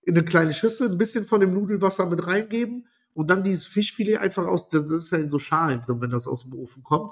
[0.09, 4.17] in eine kleine Schüssel ein bisschen von dem Nudelwasser mit reingeben und dann dieses Fischfilet
[4.17, 7.11] einfach aus, das ist ja in so Schalen drin, wenn das aus dem Ofen kommt,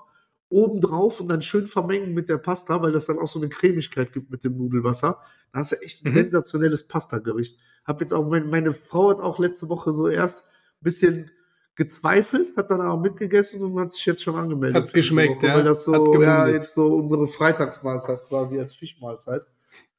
[0.50, 3.50] oben drauf und dann schön vermengen mit der Pasta, weil das dann auch so eine
[3.50, 5.20] Cremigkeit gibt mit dem Nudelwasser.
[5.54, 6.16] Da hast du echt ein Mhm.
[6.16, 7.60] sensationelles Pasta-Gericht.
[7.86, 11.30] Hab jetzt auch, meine, meine Frau hat auch letzte Woche so erst ein bisschen
[11.76, 14.88] gezweifelt, hat dann auch mitgegessen und hat sich jetzt schon angemeldet.
[14.88, 15.56] Hat geschmeckt, Woche, ja.
[15.56, 19.46] Weil das so, ja, jetzt so unsere Freitagsmahlzeit quasi als Fischmahlzeit.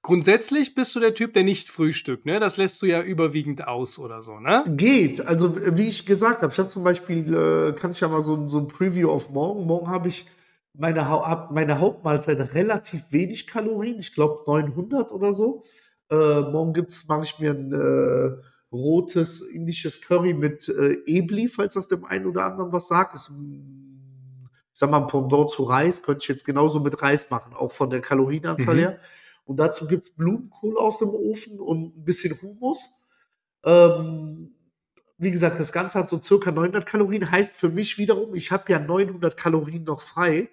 [0.08, 2.40] Grundsätzlich bist du der Typ, der nicht frühstückt, ne?
[2.40, 4.64] Das lässt du ja überwiegend aus oder so, ne?
[4.66, 5.20] Geht.
[5.26, 8.34] Also, wie ich gesagt habe, ich habe zum Beispiel, äh, kann ich ja mal so,
[8.34, 9.66] ein- so ein Preview auf morgen.
[9.66, 10.24] Morgen habe ich
[10.72, 13.98] meine, hab meine Hauptmahlzeit relativ wenig Kalorien.
[13.98, 15.62] Ich glaube 900 oder so.
[16.10, 18.30] Äh, morgen gibt's, mache ich mir ein äh,
[18.72, 23.12] rotes indisches Curry mit äh, Ebli, falls das dem einen oder anderen was sagt.
[23.12, 23.34] Das ist,
[24.72, 26.02] ich sag mal, ein Pendant zu Reis.
[26.02, 28.78] Könnte ich jetzt genauso mit Reis machen, auch von der Kalorienanzahl Mhm.
[28.78, 28.98] her.
[29.48, 33.00] Und dazu gibt's Blumenkohl aus dem Ofen und ein bisschen Hummus.
[33.64, 34.54] Ähm,
[35.16, 37.30] wie gesagt, das Ganze hat so circa 900 Kalorien.
[37.30, 40.50] Heißt für mich wiederum, ich habe ja 900 Kalorien noch frei.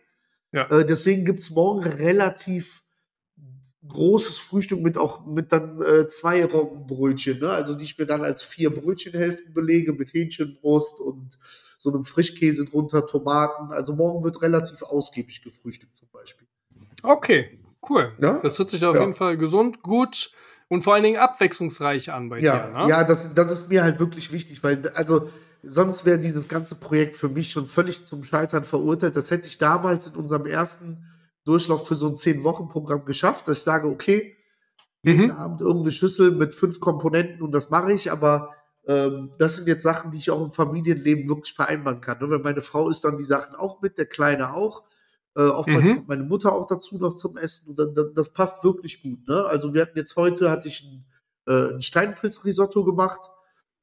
[0.54, 0.70] Ja.
[0.70, 2.84] Äh, deswegen gibt's morgen relativ
[3.86, 7.50] großes Frühstück mit auch mit dann äh, zwei Roggenbrötchen, ne?
[7.50, 11.38] also die ich mir dann als vier Brötchenhälften belege mit Hähnchenbrust und
[11.78, 13.74] so einem Frischkäse drunter, Tomaten.
[13.74, 16.48] Also morgen wird relativ ausgiebig gefrühstückt zum Beispiel.
[17.04, 18.12] Okay, cool.
[18.22, 18.40] Ja?
[18.42, 19.02] Das hört sich auf Ja.
[19.02, 20.32] jeden Fall gesund, gut
[20.68, 22.90] und vor allen Dingen abwechslungsreich an bei Ja, dir, ne?
[22.90, 25.30] ja das, das ist mir halt wirklich wichtig, weil also
[25.64, 29.16] sonst wäre dieses ganze Projekt für mich schon völlig zum Scheitern verurteilt.
[29.16, 31.06] Das hätte ich damals in unserem ersten
[31.44, 34.36] Durchlauf für so ein Zehn-Wochen-Programm geschafft, dass ich sage, okay,
[35.04, 35.32] jeden Mhm.
[35.32, 38.50] Abend irgendeine Schüssel mit fünf Komponenten und das mache ich, aber
[38.88, 42.20] ähm, das sind jetzt Sachen, die ich auch im Familienleben wirklich vereinbaren kann.
[42.20, 42.30] Ne?
[42.30, 44.84] Weil meine Frau isst dann die Sachen auch mit, der Kleine auch.
[45.36, 45.96] Äh, oftmals Mhm.
[45.96, 49.28] kommt meine Mutter auch dazu noch zum Essen und dann, dann, das passt wirklich gut.
[49.28, 49.44] Ne?
[49.46, 51.06] Also wir hatten jetzt heute, hatte ich ein,
[51.48, 53.20] äh, ein Steinpilzrisotto gemacht.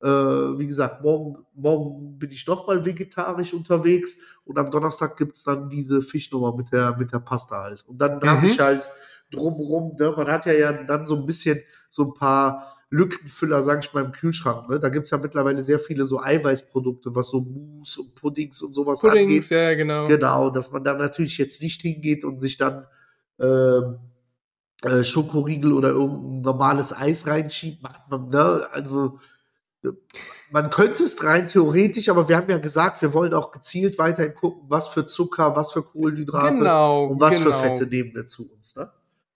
[0.03, 5.45] Äh, wie gesagt, morgen, morgen bin ich nochmal vegetarisch unterwegs und am Donnerstag gibt es
[5.45, 7.85] dann diese Fischnummer mit der, mit der Pasta halt.
[7.87, 8.47] Und dann habe Mhm.
[8.47, 8.89] ich halt
[9.31, 10.13] drumrum, ne?
[10.17, 14.05] man hat ja, ja dann so ein bisschen so ein paar Lückenfüller, sag ich mal,
[14.05, 14.69] im Kühlschrank.
[14.69, 14.79] Ne?
[14.79, 18.75] Da gibt es ja mittlerweile sehr viele so Eiweißprodukte, was so Mousse und Puddings und
[18.75, 19.51] sowas Puddings, angeht.
[19.51, 20.07] ja, genau.
[20.07, 22.87] Genau, dass man dann natürlich jetzt nicht hingeht und sich dann
[23.41, 23.97] ähm,
[24.83, 28.61] äh, Schokoriegel oder irgendein normales Eis reinschiebt, macht man, ne?
[28.73, 29.19] Also
[29.85, 29.89] äh,
[30.51, 34.35] man könnte es rein theoretisch, aber wir haben ja gesagt, wir wollen auch gezielt weiterhin
[34.35, 37.53] gucken, was für Zucker, was für Kohlenhydrate Genau, und was genau.
[37.53, 38.77] für Fette nehmen wir zu uns.
[38.77, 38.91] Ne?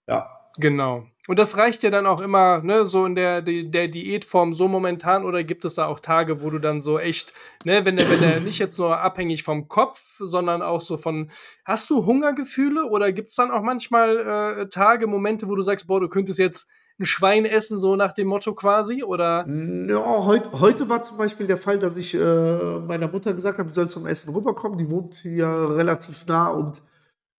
[0.07, 0.36] Ja.
[0.57, 1.05] Genau.
[1.27, 5.25] Und das reicht ja dann auch immer, ne, so in der, der Diätform so momentan
[5.25, 7.33] oder gibt es da auch Tage, wo du dann so echt,
[7.65, 11.29] ne, wenn der, wenn der nicht jetzt nur abhängig vom Kopf, sondern auch so von,
[11.65, 14.17] hast du Hungergefühle oder gibt es dann auch manchmal
[14.61, 18.13] äh, Tage, Momente, wo du sagst, boah, du könntest jetzt ein Schwein essen, so nach
[18.13, 19.03] dem Motto quasi?
[19.03, 23.59] Oder Ja, heut, heute war zum Beispiel der Fall, dass ich äh, meiner Mutter gesagt
[23.59, 24.77] habe, sie soll zum Essen rüberkommen.
[24.77, 26.81] Die wohnt hier relativ nah und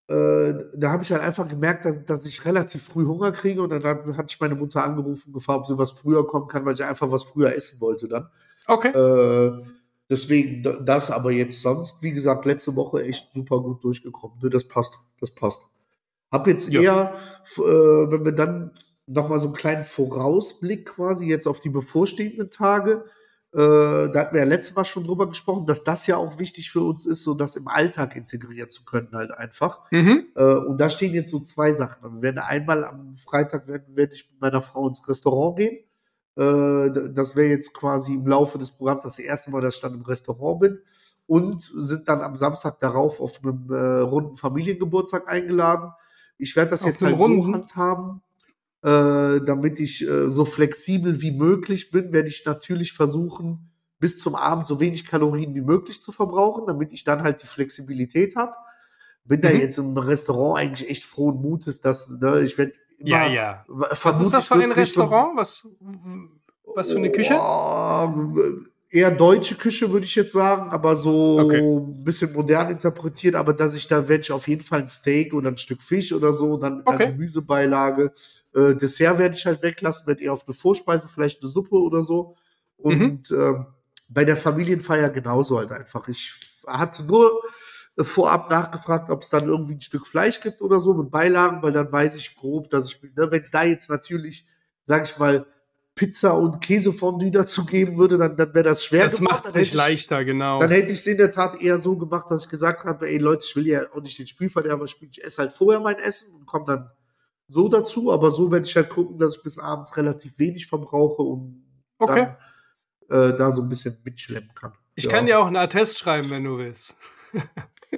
[0.08, 3.84] da habe ich halt einfach gemerkt, dass, dass ich relativ früh Hunger kriege und dann
[3.84, 6.74] hat, hatte ich meine Mutter angerufen und gefragt, ob sie was früher kommen kann, weil
[6.74, 8.28] ich einfach was früher essen wollte dann.
[8.66, 8.88] okay.
[8.88, 9.62] Äh,
[10.10, 14.38] deswegen das, aber jetzt sonst, wie gesagt, letzte Woche echt super gut durchgekommen.
[14.42, 15.62] Ne, das passt, das passt.
[16.32, 16.80] Hab jetzt Ja.
[16.80, 17.14] eher,
[17.58, 17.60] äh,
[18.10, 18.70] wenn wir dann
[19.06, 23.08] noch mal so einen kleinen Vorausblick quasi jetzt auf die bevorstehenden Tage, äh,
[23.52, 26.82] da hatten wir ja letztes Mal schon drüber gesprochen, dass das ja auch wichtig für
[26.82, 29.90] uns ist, so das im Alltag integrieren zu können halt einfach.
[29.90, 30.26] Mhm.
[30.36, 32.16] Äh, und da stehen jetzt so zwei Sachen.
[32.16, 35.78] Wir werden einmal am Freitag werden, werde ich mit meiner Frau ins Restaurant gehen.
[36.36, 39.94] Äh, das wäre jetzt quasi im Laufe des Programms das erste Mal, dass ich dann
[39.94, 40.78] im Restaurant bin.
[41.26, 45.92] Und sind dann am Samstag darauf auf einem äh, runden Familiengeburtstag eingeladen.
[46.38, 47.54] Ich werde das Auf jetzt halt so runden?
[47.54, 48.22] handhaben,
[48.82, 54.36] äh, damit ich äh, so flexibel wie möglich bin, werde ich natürlich versuchen, bis zum
[54.36, 58.54] Abend so wenig Kalorien wie möglich zu verbrauchen, damit ich dann halt die Flexibilität habe.
[59.24, 59.60] Bin da Mhm.
[59.60, 63.64] jetzt im Restaurant eigentlich echt frohen Mutes, dass ne, ich werde Ja, ja.
[63.68, 65.36] Was ist das für ein Restaurant?
[65.36, 65.66] Was,
[66.74, 67.34] was für eine Küche?
[67.38, 68.30] Oh,
[68.90, 71.60] eher deutsche Küche, würde ich jetzt sagen, aber so Okay.
[71.60, 75.34] ein bisschen modern interpretiert, aber dass ich da werde ich auf jeden Fall ein Steak
[75.34, 77.10] oder ein Stück Fisch oder so, dann mit einer Okay.
[77.12, 78.12] Gemüsebeilage.
[78.54, 82.02] Äh, Dessert werde ich halt weglassen, werde eher auf eine Vorspeise, vielleicht eine Suppe oder
[82.02, 82.36] so.
[82.82, 83.20] Mhm.
[83.22, 83.66] Und ähm,
[84.08, 86.08] bei der Familienfeier genauso halt einfach.
[86.08, 86.34] Ich
[86.66, 87.42] hatte nur
[87.96, 91.62] äh, vorab nachgefragt, ob es dann irgendwie ein Stück Fleisch gibt oder so mit Beilagen,
[91.62, 94.46] weil dann weiß ich grob, dass ich, ne, wenn es da jetzt natürlich,
[94.82, 95.46] sag ich mal,
[95.98, 99.04] Pizza und Käsefondue dazu geben würde, dann, dann wäre das schwer.
[99.04, 100.60] Das macht es nicht leichter, genau.
[100.60, 103.18] Dann hätte ich es in der Tat eher so gemacht, dass ich gesagt habe, ey
[103.18, 106.32] Leute, ich will ja auch nicht den Spielverderber spielen, ich esse halt vorher mein Essen
[106.34, 106.90] und komme dann
[107.48, 111.22] so dazu, aber so werde ich halt gucken, dass ich bis abends relativ wenig verbrauche
[111.22, 111.64] und
[111.98, 112.36] okay.
[113.08, 114.74] dann äh, da so ein bisschen mitschleppen kann.
[114.94, 115.10] Ich ja.
[115.10, 116.94] kann dir auch einen Attest schreiben, wenn du willst.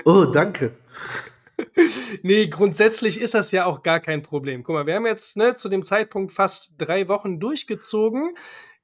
[0.07, 0.75] oh, danke.
[2.23, 4.63] nee, grundsätzlich ist das ja auch gar kein Problem.
[4.63, 8.35] Guck mal, wir haben jetzt ne, zu dem Zeitpunkt fast drei Wochen durchgezogen.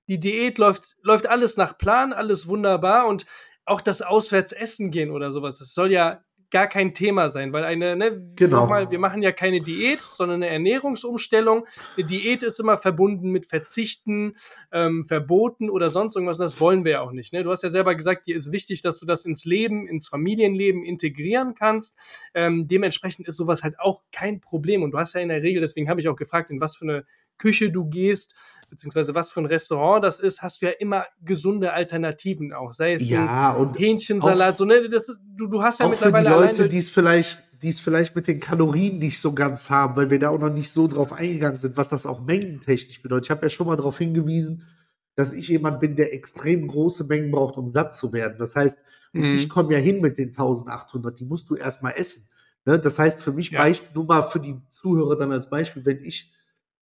[0.09, 3.27] Die Diät läuft, läuft alles nach Plan, alles wunderbar und
[3.65, 6.23] auch das Auswärtsessen gehen oder sowas, das soll ja
[6.57, 8.63] gar kein Thema sein, weil eine, ne, genau.
[8.63, 11.67] nochmal, wir machen ja keine Diät, sondern eine Ernährungsumstellung.
[11.99, 14.37] Eine Diät ist immer verbunden mit Verzichten,
[14.73, 16.39] ähm, Verboten oder sonst irgendwas.
[16.39, 17.35] Das wollen wir ja auch nicht.
[17.35, 17.45] Ne?
[17.45, 20.83] Du hast ja selber gesagt, dir ist wichtig, dass du das ins Leben, ins Familienleben
[20.83, 21.95] integrieren kannst.
[22.33, 24.83] Ähm, dementsprechend ist sowas halt auch kein Problem.
[24.83, 26.87] Und du hast ja in der Regel, deswegen habe ich auch gefragt, in was für
[26.87, 27.05] eine
[27.39, 28.35] Küche du gehst,
[28.71, 32.73] beziehungsweise was für ein Restaurant das ist, hast du ja immer gesunde Alternativen auch.
[32.73, 36.29] Sei es ja, und Hähnchensalat, so, ne, das, du, du hast ja auch mittlerweile.
[36.29, 39.71] Für die Leute, die es vielleicht, die es vielleicht mit den Kalorien nicht so ganz
[39.71, 43.03] haben, weil wir da auch noch nicht so drauf eingegangen sind, was das auch mengentechnisch
[43.03, 43.27] bedeutet.
[43.27, 44.67] Ich habe ja schon mal darauf hingewiesen,
[45.15, 48.37] dass ich jemand bin, der extrem große Mengen braucht, um satt zu werden.
[48.39, 48.79] Das heißt,
[49.13, 49.33] mhm.
[49.33, 52.29] ich komme ja hin mit den 1800, die musst du erstmal essen.
[52.67, 52.79] Ne?
[52.79, 53.61] Das heißt, für mich, ja.
[53.61, 56.33] Beispiel, nur mal für die Zuhörer dann als Beispiel, wenn ich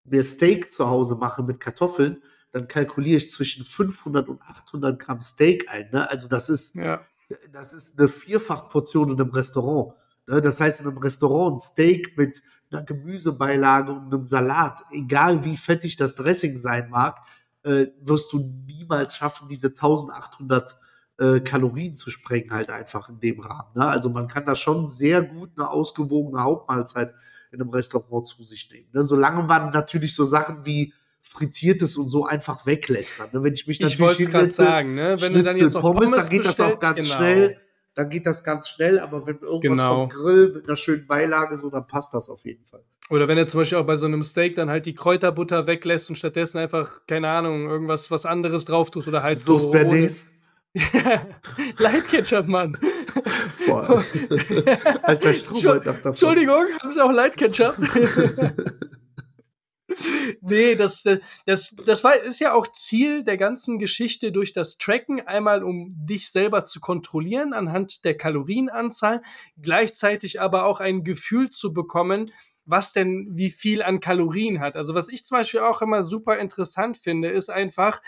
[0.05, 5.21] mir Steak zu Hause mache mit Kartoffeln, dann kalkuliere ich zwischen 500 und 800 Gramm
[5.21, 5.89] Steak ein.
[5.91, 6.09] Ne?
[6.09, 7.01] Also das ist, ja.
[7.53, 9.95] das ist eine Vierfachportion in einem Restaurant.
[10.29, 10.41] Ne?
[10.41, 15.57] Das heißt, in einem Restaurant ein Steak mit einer Gemüsebeilage und einem Salat, egal wie
[15.57, 17.19] fettig das Dressing sein mag,
[17.65, 20.79] äh, wirst du niemals schaffen, diese 1800
[21.19, 23.71] äh, Kalorien zu sprengen, halt einfach in dem Rahmen.
[23.75, 23.87] Ne?
[23.87, 27.15] Also man kann da schon sehr gut eine ausgewogene Hauptmahlzeit
[27.55, 28.89] in einem Restaurant zu sich nehmen.
[28.93, 29.05] Ne?
[29.05, 33.19] Solange man natürlich so Sachen wie frittiertes und so einfach weglässt.
[33.19, 33.43] Dann, ne?
[33.43, 35.17] Wenn ich mich natürlich ich hinsetze, sagen, ne?
[35.21, 37.17] wenn du dann jetzt Pommes, Pommes dann geht das auch ganz genau.
[37.17, 37.61] schnell.
[37.95, 39.95] Dann geht das ganz schnell, aber wenn irgendwas genau.
[39.95, 42.83] vom Grill mit einer schönen Beilage so, dann passt das auf jeden Fall.
[43.09, 46.11] Oder wenn er zum Beispiel auch bei so einem Steak dann halt die Kräuterbutter weglässt
[46.11, 49.71] und stattdessen einfach, keine Ahnung, irgendwas was anderes drauf tust oder heißt so.
[49.71, 50.29] Bernays.
[51.79, 52.77] Light Ketchup, Mann.
[53.67, 53.89] Boah.
[55.03, 56.13] Alter Strohbald nach davon.
[56.13, 57.77] Entschuldigung, haben Sie auch Light Ketchup?
[60.41, 61.05] nee, das,
[61.47, 65.27] das, das war, ist ja auch Ziel der ganzen Geschichte durch das Tracken.
[65.27, 69.23] Einmal, um dich selber zu kontrollieren anhand der Kalorienanzahl,
[69.61, 72.31] gleichzeitig aber auch ein Gefühl zu bekommen,
[72.67, 74.77] was denn wie viel an Kalorien hat.
[74.77, 78.01] Also was ich zum Beispiel auch immer super interessant finde, ist einfach,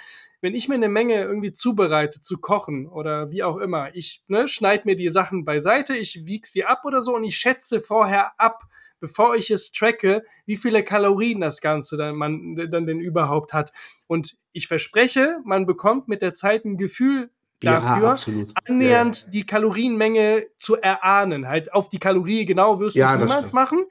[0.47, 4.47] wenn ich mir eine Menge irgendwie zubereite zu kochen oder wie auch immer, ich ne,
[4.47, 8.31] schneide mir die Sachen beiseite, ich wiege sie ab oder so und ich schätze vorher
[8.39, 8.63] ab,
[9.01, 13.73] bevor ich es tracke, wie viele Kalorien das Ganze dann man dann denn überhaupt hat.
[14.07, 19.31] Und ich verspreche, man bekommt mit der Zeit ein Gefühl dafür, ja, annähernd ja, ja.
[19.33, 21.49] die Kalorienmenge zu erahnen.
[21.49, 23.85] Halt auf die Kalorie genau wirst du es niemals machen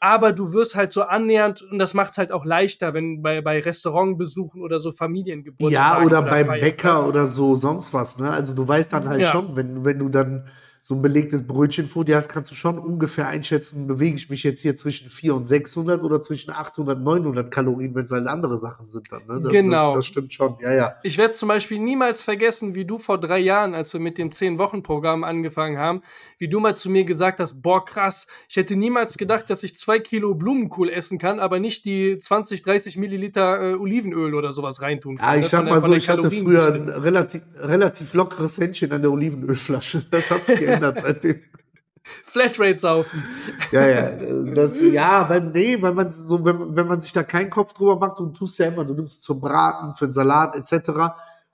[0.00, 3.40] aber du wirst halt so annähernd und das macht es halt auch leichter, wenn bei,
[3.40, 5.72] bei Restaurantbesuchen oder so Familiengeburtstagen.
[5.72, 6.60] Ja, oder, oder beim.
[6.60, 8.30] Bäcker oder so sonst was, ne?
[8.30, 9.26] Also du weißt dann halt ja.
[9.26, 10.46] schon, wenn, wenn du dann
[10.80, 14.42] so ein belegtes Brötchen vor dir hast, kannst du schon ungefähr einschätzen, bewege ich mich
[14.42, 18.26] jetzt hier zwischen 400 und 600 oder zwischen 800 und 900 Kalorien, wenn es halt
[18.26, 19.22] andere Sachen sind dann.
[19.26, 19.40] Ne?
[19.42, 19.88] Das, genau.
[19.88, 20.94] Das, das, stimmt schon, ja, ja.
[21.02, 24.30] Ich werde zum Beispiel niemals vergessen, wie du vor drei Jahren, als wir mit dem
[24.30, 26.02] 10-Wochen-Programm angefangen haben,
[26.38, 29.76] wie du mal zu mir gesagt hast, boah, krass, ich hätte niemals gedacht, dass ich
[29.76, 34.82] zwei Kilo Blumenkohl essen kann, aber nicht die 20, 30 Milliliter äh, Olivenöl oder sowas
[34.82, 35.34] reintun kann.
[35.34, 39.10] Ja, ich sag mal so, ich hatte früher ein relativ, relativ lockeres Händchen an der
[39.10, 40.02] Olivenölflasche.
[40.10, 41.40] Das hat sich geändert seitdem.
[42.24, 43.24] Flatrate saufen.
[43.72, 44.10] Ja, ja.
[44.54, 47.96] Das, ja, weil, nee, weil man so, wenn, wenn man sich da keinen Kopf drüber
[47.96, 50.90] macht und tust ja immer, du nimmst zum Braten, für den Salat etc.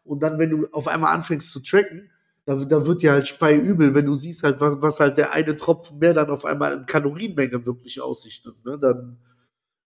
[0.05, 2.11] Und dann, wenn du auf einmal anfängst zu tracken,
[2.45, 5.33] da, da wird dir halt Spei übel, wenn du siehst halt, was, was halt der
[5.33, 8.55] eine Tropfen mehr dann auf einmal in Kalorienmenge wirklich aussichtet.
[8.65, 8.79] Ne?
[8.79, 9.19] Dann,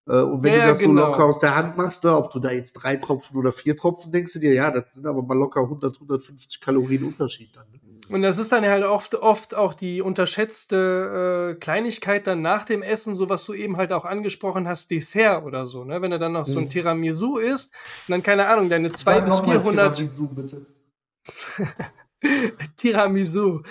[0.08, 1.02] äh, und wenn ja, du das genau.
[1.02, 3.76] so locker aus der Hand machst, ne, ob du da jetzt drei Tropfen oder vier
[3.76, 7.70] Tropfen denkst du dir, ja, das sind aber mal locker 100, 150 Kalorien Unterschied dann.
[7.70, 7.78] Ne?
[8.08, 12.82] Und das ist dann halt oft, oft auch die unterschätzte äh, Kleinigkeit dann nach dem
[12.82, 16.00] Essen, so was du eben halt auch angesprochen hast, Dessert oder so, ne?
[16.00, 16.70] Wenn er dann noch so ein mhm.
[16.70, 17.74] Tiramisu isst
[18.08, 19.96] und dann, keine Ahnung, deine 200 bis 400.
[19.96, 20.66] Tiramisu, bitte.
[22.76, 23.62] Tiramisu.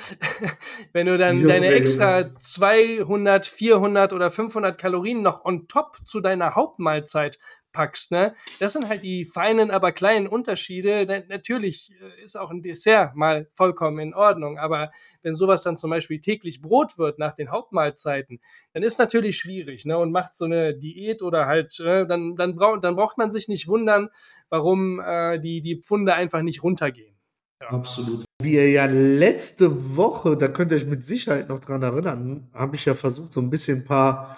[0.93, 6.21] Wenn du dann jo, deine extra 200, 400 oder 500 Kalorien noch on top zu
[6.21, 7.39] deiner Hauptmahlzeit
[7.71, 8.35] packst, ne?
[8.59, 11.25] Das sind halt die feinen, aber kleinen Unterschiede.
[11.29, 15.89] Natürlich äh, ist auch ein Dessert mal vollkommen in Ordnung, aber wenn sowas dann zum
[15.89, 18.39] Beispiel täglich Brot wird nach den Hauptmahlzeiten,
[18.73, 19.97] dann ist natürlich schwierig, ne?
[19.97, 23.47] Und macht so eine Diät oder halt, äh, dann, dann, braucht, dann braucht man sich
[23.47, 24.09] nicht wundern,
[24.49, 27.17] warum äh, die, die Pfunde einfach nicht runtergehen.
[27.61, 27.69] Ja.
[27.69, 28.25] Absolut.
[28.41, 32.75] Wie ihr ja letzte Woche, da könnt ihr euch mit Sicherheit noch dran erinnern, habe
[32.75, 34.37] ich ja versucht, so ein bisschen ein paar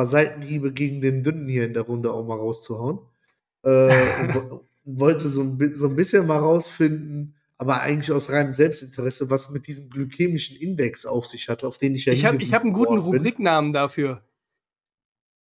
[0.00, 3.00] paar Seitenhiebe gegen den Dünnen hier in der Runde auch mal rauszuhauen.
[3.62, 3.92] Äh,
[4.84, 9.66] wollte so ein, so ein bisschen mal rausfinden, aber eigentlich aus reinem Selbstinteresse, was mit
[9.66, 12.96] diesem glykämischen Index auf sich hat, auf den ich ja Ich habe hab einen guten
[12.96, 14.22] Rubriknamen dafür.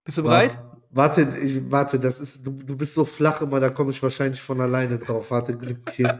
[0.04, 0.62] Bist du bereit?
[0.90, 4.42] Warte, ich, warte, das ist, du, du bist so flach immer, da komme ich wahrscheinlich
[4.42, 5.30] von alleine drauf.
[5.30, 6.12] Warte, Glückchen.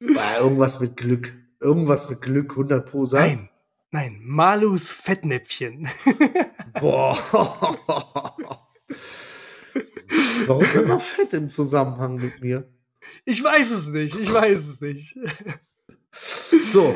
[0.40, 1.34] irgendwas mit Glück.
[1.60, 3.28] Irgendwas mit Glück, 100 pro sein.
[3.28, 3.50] Nein.
[3.92, 5.88] Nein, Malus Fettnäpfchen.
[6.78, 7.16] Boah.
[10.46, 12.68] Warum immer Fett im Zusammenhang mit mir?
[13.24, 15.16] Ich weiß es nicht, ich weiß es nicht.
[16.72, 16.94] So,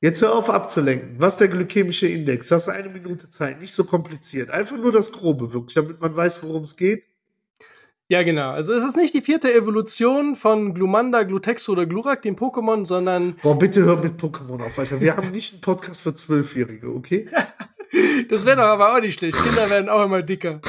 [0.00, 1.16] jetzt hör auf abzulenken.
[1.18, 2.48] Was ist der glykämische Index?
[2.48, 4.50] Du hast eine Minute Zeit, nicht so kompliziert.
[4.50, 7.04] Einfach nur das Grobe wirklich, damit man weiß, worum es geht.
[8.08, 8.52] Ja, genau.
[8.52, 13.36] Also es ist nicht die vierte Evolution von Glumanda, Glutexo oder Glurak, dem Pokémon, sondern.
[13.42, 15.00] Boah, bitte hör mit Pokémon auf, Alter.
[15.00, 17.28] Wir haben nicht einen Podcast für Zwölfjährige, okay?
[18.28, 19.38] Das wäre doch aber auch nicht schlecht.
[19.42, 20.60] Kinder werden auch immer dicker.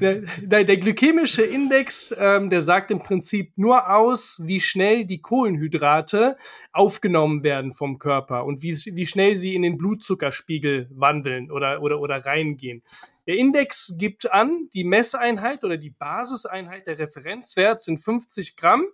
[0.00, 0.22] Der,
[0.64, 6.36] der, glykämische Index, ähm, der sagt im Prinzip nur aus, wie schnell die Kohlenhydrate
[6.72, 12.00] aufgenommen werden vom Körper und wie, wie schnell sie in den Blutzuckerspiegel wandeln oder, oder,
[12.00, 12.82] oder reingehen.
[13.26, 18.86] Der Index gibt an, die Messeinheit oder die Basiseinheit der Referenzwert sind 50 Gramm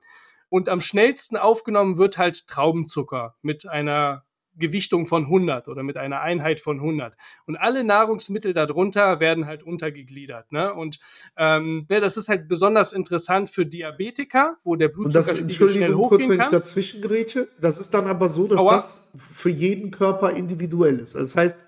[0.48, 4.25] und am schnellsten aufgenommen wird halt Traubenzucker mit einer
[4.58, 7.14] Gewichtung von 100 oder mit einer Einheit von 100.
[7.46, 10.52] Und alle Nahrungsmittel darunter werden halt untergegliedert.
[10.52, 10.72] Ne?
[10.72, 10.98] Und
[11.36, 16.28] ähm, ja, das ist halt besonders interessant für Diabetiker, wo der Blutzucker schnell hochgehen kurz,
[16.28, 17.48] wenn ich dazwischen grätsche.
[17.60, 18.74] Das ist dann aber so, dass Aua.
[18.74, 21.14] das für jeden Körper individuell ist.
[21.14, 21.60] Das heißt,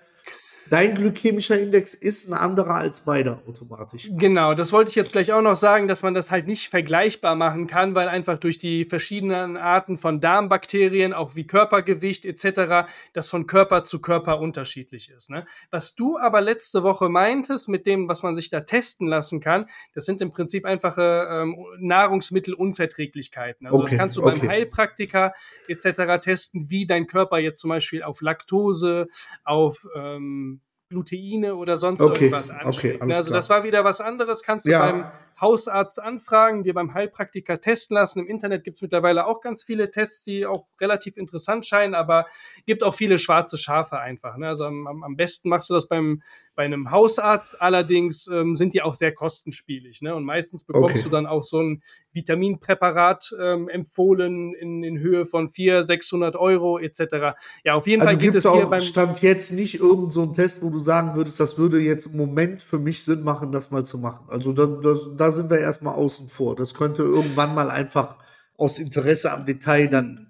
[0.69, 4.09] dein glykämischer Index ist ein anderer als beider automatisch.
[4.11, 7.35] Genau, das wollte ich jetzt gleich auch noch sagen, dass man das halt nicht vergleichbar
[7.35, 13.27] machen kann, weil einfach durch die verschiedenen Arten von Darmbakterien, auch wie Körpergewicht etc., das
[13.27, 15.29] von Körper zu Körper unterschiedlich ist.
[15.29, 15.45] Ne?
[15.71, 19.67] Was du aber letzte Woche meintest mit dem, was man sich da testen lassen kann,
[19.93, 23.67] das sind im Prinzip einfache ähm, Nahrungsmittelunverträglichkeiten.
[23.67, 24.39] Also okay, das kannst du okay.
[24.39, 25.33] beim Heilpraktiker
[25.67, 26.21] etc.
[26.21, 29.07] testen, wie dein Körper jetzt zum Beispiel auf Laktose,
[29.43, 30.58] auf ähm,
[30.89, 33.01] Gluteine oder sonst okay, irgendwas anschlägt.
[33.01, 34.79] Okay, also das war wieder was anderes, kannst du ja.
[34.79, 35.05] beim
[35.39, 38.19] Hausarzt anfragen, dir beim Heilpraktiker testen lassen.
[38.19, 42.25] Im Internet gibt es mittlerweile auch ganz viele Tests, die auch relativ interessant scheinen, aber
[42.65, 44.35] gibt auch viele schwarze Schafe einfach.
[44.37, 44.47] Ne?
[44.47, 46.21] Also am, am, besten machst du das beim,
[46.55, 50.01] bei einem Hausarzt, allerdings ähm, sind die auch sehr kostenspielig.
[50.01, 50.13] Ne?
[50.13, 51.03] Und meistens bekommst okay.
[51.03, 51.83] du dann auch so ein
[52.19, 57.37] Vitaminpräparat ähm, empfohlen in, in Höhe von 400, 600 Euro etc.
[57.63, 60.33] Ja, auf jeden also Fall gibt es hier beim Stand jetzt nicht irgend so einen
[60.33, 63.71] Test, wo du sagen würdest, das würde jetzt im Moment für mich Sinn machen, das
[63.71, 64.25] mal zu machen.
[64.29, 66.55] Also da, das, da sind wir erstmal außen vor.
[66.55, 68.17] Das könnte irgendwann mal einfach
[68.57, 70.28] aus Interesse am Detail dann.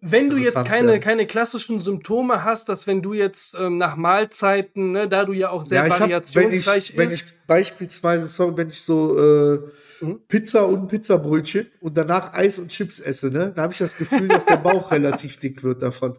[0.00, 4.92] Wenn du jetzt keine, keine klassischen Symptome hast, dass wenn du jetzt ähm, nach Mahlzeiten,
[4.92, 8.56] ne, da du ja auch sehr ja, variationsreich hab, wenn ich, Wenn ich beispielsweise, sorry,
[8.56, 9.58] wenn ich so äh,
[10.00, 10.20] mhm.
[10.28, 14.28] Pizza und Pizzabrötchen und danach Eis und Chips esse, ne, da habe ich das Gefühl,
[14.28, 16.18] dass der Bauch relativ dick wird davon.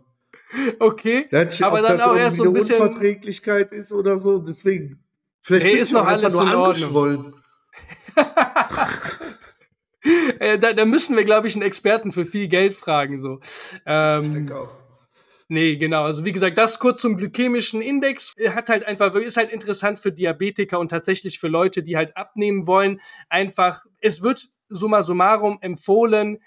[0.79, 5.03] Okay, ja, aber dann auch erst so ein bisschen Unverträglichkeit ist oder so, deswegen.
[5.41, 7.35] Vielleicht hey, bin ich noch einfach nur angeschwollen.
[10.39, 13.19] Äh, da, da, müssen wir, glaube ich, einen Experten für viel Geld fragen.
[13.19, 13.39] So.
[13.86, 14.69] Ähm, ich denke auch.
[15.52, 16.04] Nee, genau.
[16.04, 20.12] Also wie gesagt, das kurz zum glykämischen Index hat halt einfach, ist halt interessant für
[20.12, 23.02] Diabetiker und tatsächlich für Leute, die halt abnehmen wollen.
[23.30, 26.38] Einfach, es wird summa summarum empfohlen,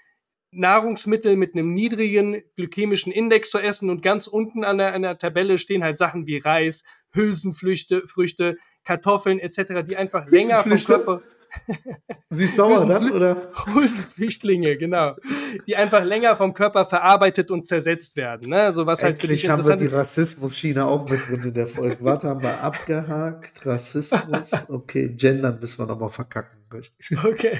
[0.51, 5.17] Nahrungsmittel mit einem niedrigen glykämischen Index zu essen und ganz unten an der, an der
[5.17, 11.21] Tabelle stehen halt Sachen wie Reis, Hülsenfrüchte, Früchte, Kartoffeln etc., die einfach länger vom Körper
[12.29, 13.35] Süß-sauer dann, oder?
[14.15, 15.15] Flüchtlinge, genau.
[15.67, 18.49] Die einfach länger vom Körper verarbeitet und zersetzt werden.
[18.49, 18.73] Ne?
[18.73, 21.97] So was halt Endlich haben wir die Rassismus-Schiene auch mit drin in der Folge.
[22.01, 23.65] Warte, haben wir abgehakt.
[23.65, 24.69] Rassismus.
[24.69, 26.59] Okay, gendern müssen wir nochmal verkacken.
[26.73, 27.17] Richtig.
[27.23, 27.59] Okay.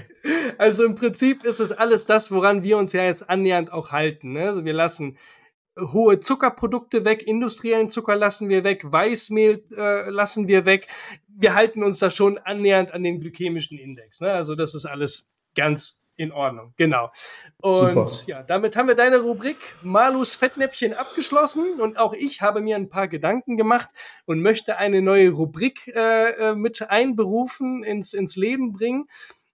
[0.57, 4.33] Also im Prinzip ist es alles das, woran wir uns ja jetzt annähernd auch halten.
[4.33, 4.49] Ne?
[4.49, 5.17] Also wir lassen
[5.79, 10.87] hohe Zuckerprodukte weg, industriellen Zucker lassen wir weg, Weißmehl äh, lassen wir weg.
[11.27, 14.21] Wir halten uns da schon annähernd an den glykämischen Index.
[14.21, 14.31] Ne?
[14.31, 17.09] Also das ist alles ganz In Ordnung, genau.
[17.57, 18.11] Und Super.
[18.27, 22.87] ja, damit haben wir deine Rubrik Malus Fettnäpfchen abgeschlossen und auch ich habe mir ein
[22.87, 23.89] paar Gedanken gemacht
[24.25, 29.07] und möchte eine neue Rubrik äh, äh mit einberufen, ins, ins Leben bringen.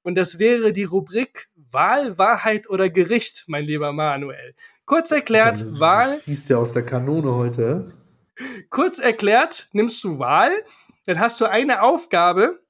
[0.04, 4.54] Und das wäre die Rubrik Wahl, Wahrheit oder Gericht, mein lieber Manuel.
[4.90, 6.20] Kurz erklärt, ja, Wahl.
[6.26, 7.94] Schießt der aus der Kanone heute?
[8.72, 10.50] Kurz erklärt, nimmst du Wahl,
[11.06, 12.64] dann hast du eine Aufgabe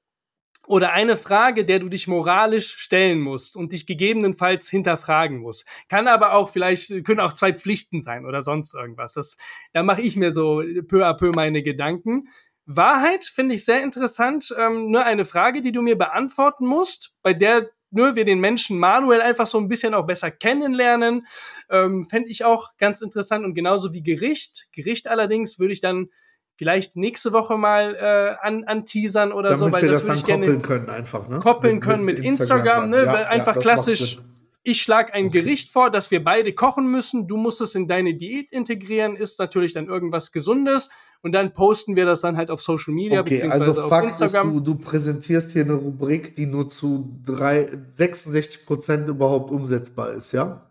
[0.66, 5.64] oder eine Frage, der du dich moralisch stellen musst und dich gegebenenfalls hinterfragen musst.
[5.88, 9.14] Kann aber auch vielleicht, können auch zwei Pflichten sein oder sonst irgendwas.
[9.14, 9.38] Das,
[9.72, 12.28] da mache ich mir so peu à peu meine Gedanken.
[12.66, 14.54] Wahrheit finde ich sehr interessant.
[14.58, 18.78] Ähm, nur eine Frage, die du mir beantworten musst, bei der nur wir den Menschen
[18.78, 21.26] Manuel einfach so ein bisschen auch besser kennenlernen.
[21.68, 24.66] Ähm, Fände ich auch ganz interessant und genauso wie Gericht.
[24.72, 26.08] Gericht allerdings würde ich dann
[26.56, 30.40] vielleicht nächste Woche mal äh, an, anteasern oder Damit so, weil wir das, das dann
[30.40, 31.38] koppeln können einfach, ne?
[31.38, 33.04] Koppeln mit, können mit, mit Instagram, Instagram ne?
[33.04, 34.18] Ja, einfach ja, klassisch.
[34.62, 35.40] Ich schlage ein okay.
[35.40, 37.26] Gericht vor, das wir beide kochen müssen.
[37.26, 40.90] Du musst es in deine Diät integrieren, ist natürlich dann irgendwas Gesundes
[41.22, 44.08] und dann posten wir das dann halt auf Social Media okay, beziehungsweise also auf Fakt
[44.08, 44.48] Instagram.
[44.48, 50.12] Ist, du, du präsentierst hier eine Rubrik, die nur zu drei, 66 Prozent überhaupt umsetzbar
[50.12, 50.69] ist, ja?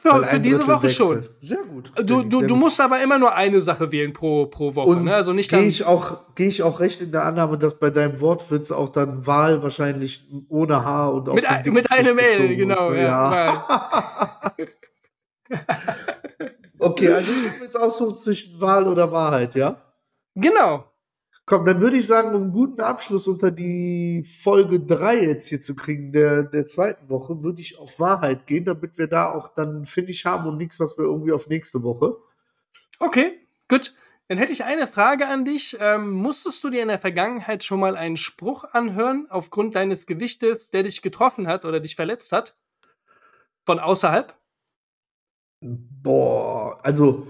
[0.00, 1.28] Für, für diese Woche schon.
[1.40, 1.92] Sehr gut.
[1.96, 4.88] Du, du, du musst aber immer nur eine Sache wählen pro, pro Woche.
[4.88, 5.14] Und ne?
[5.14, 8.20] Also nicht gehe ich auch gehe ich auch recht in der Annahme, dass bei deinem
[8.20, 12.86] Wortwitz auch dann Wahl wahrscheinlich ohne Haar und auf mit, ein, mit einem L, genau.
[12.86, 13.02] Muss, ne?
[13.02, 14.54] ja.
[16.78, 19.76] okay, also ich will jetzt aussuchen zwischen Wahl oder Wahrheit, ja?
[20.34, 20.91] Genau.
[21.52, 25.60] Komm, dann würde ich sagen, um einen guten Abschluss unter die Folge 3 jetzt hier
[25.60, 29.48] zu kriegen, der, der zweiten Woche, würde ich auf Wahrheit gehen, damit wir da auch
[29.48, 32.16] dann Finish haben und nichts, was wir irgendwie auf nächste Woche.
[32.98, 33.94] Okay, gut.
[34.28, 35.76] Dann hätte ich eine Frage an dich.
[35.78, 40.70] Ähm, musstest du dir in der Vergangenheit schon mal einen Spruch anhören, aufgrund deines Gewichtes,
[40.70, 42.56] der dich getroffen hat oder dich verletzt hat?
[43.66, 44.34] Von außerhalb?
[45.60, 47.26] Boah, also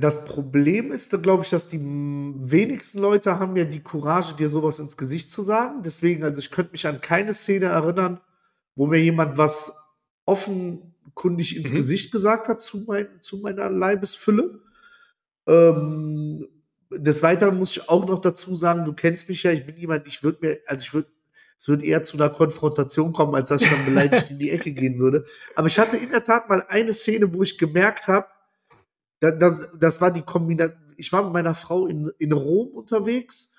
[0.00, 4.78] das Problem ist, glaube ich, dass die wenigsten Leute haben ja die Courage, dir sowas
[4.78, 5.82] ins Gesicht zu sagen.
[5.82, 8.20] Deswegen, also ich könnte mich an keine Szene erinnern,
[8.74, 9.74] wo mir jemand was
[10.24, 11.76] offenkundig ins mhm.
[11.76, 14.60] Gesicht gesagt hat zu, mein, zu meiner Leibesfülle.
[15.46, 16.48] Ähm,
[16.90, 20.06] des Weiteren muss ich auch noch dazu sagen, du kennst mich ja, ich bin jemand,
[20.06, 21.08] ich würde mir, also ich würde,
[21.58, 24.72] es wird eher zu einer Konfrontation kommen, als dass ich dann beleidigt in die Ecke
[24.72, 25.24] gehen würde.
[25.54, 28.26] Aber ich hatte in der Tat mal eine Szene, wo ich gemerkt habe,
[29.20, 30.82] das, das war die Kombination.
[30.98, 33.52] Ich war mit meiner Frau in, in Rom unterwegs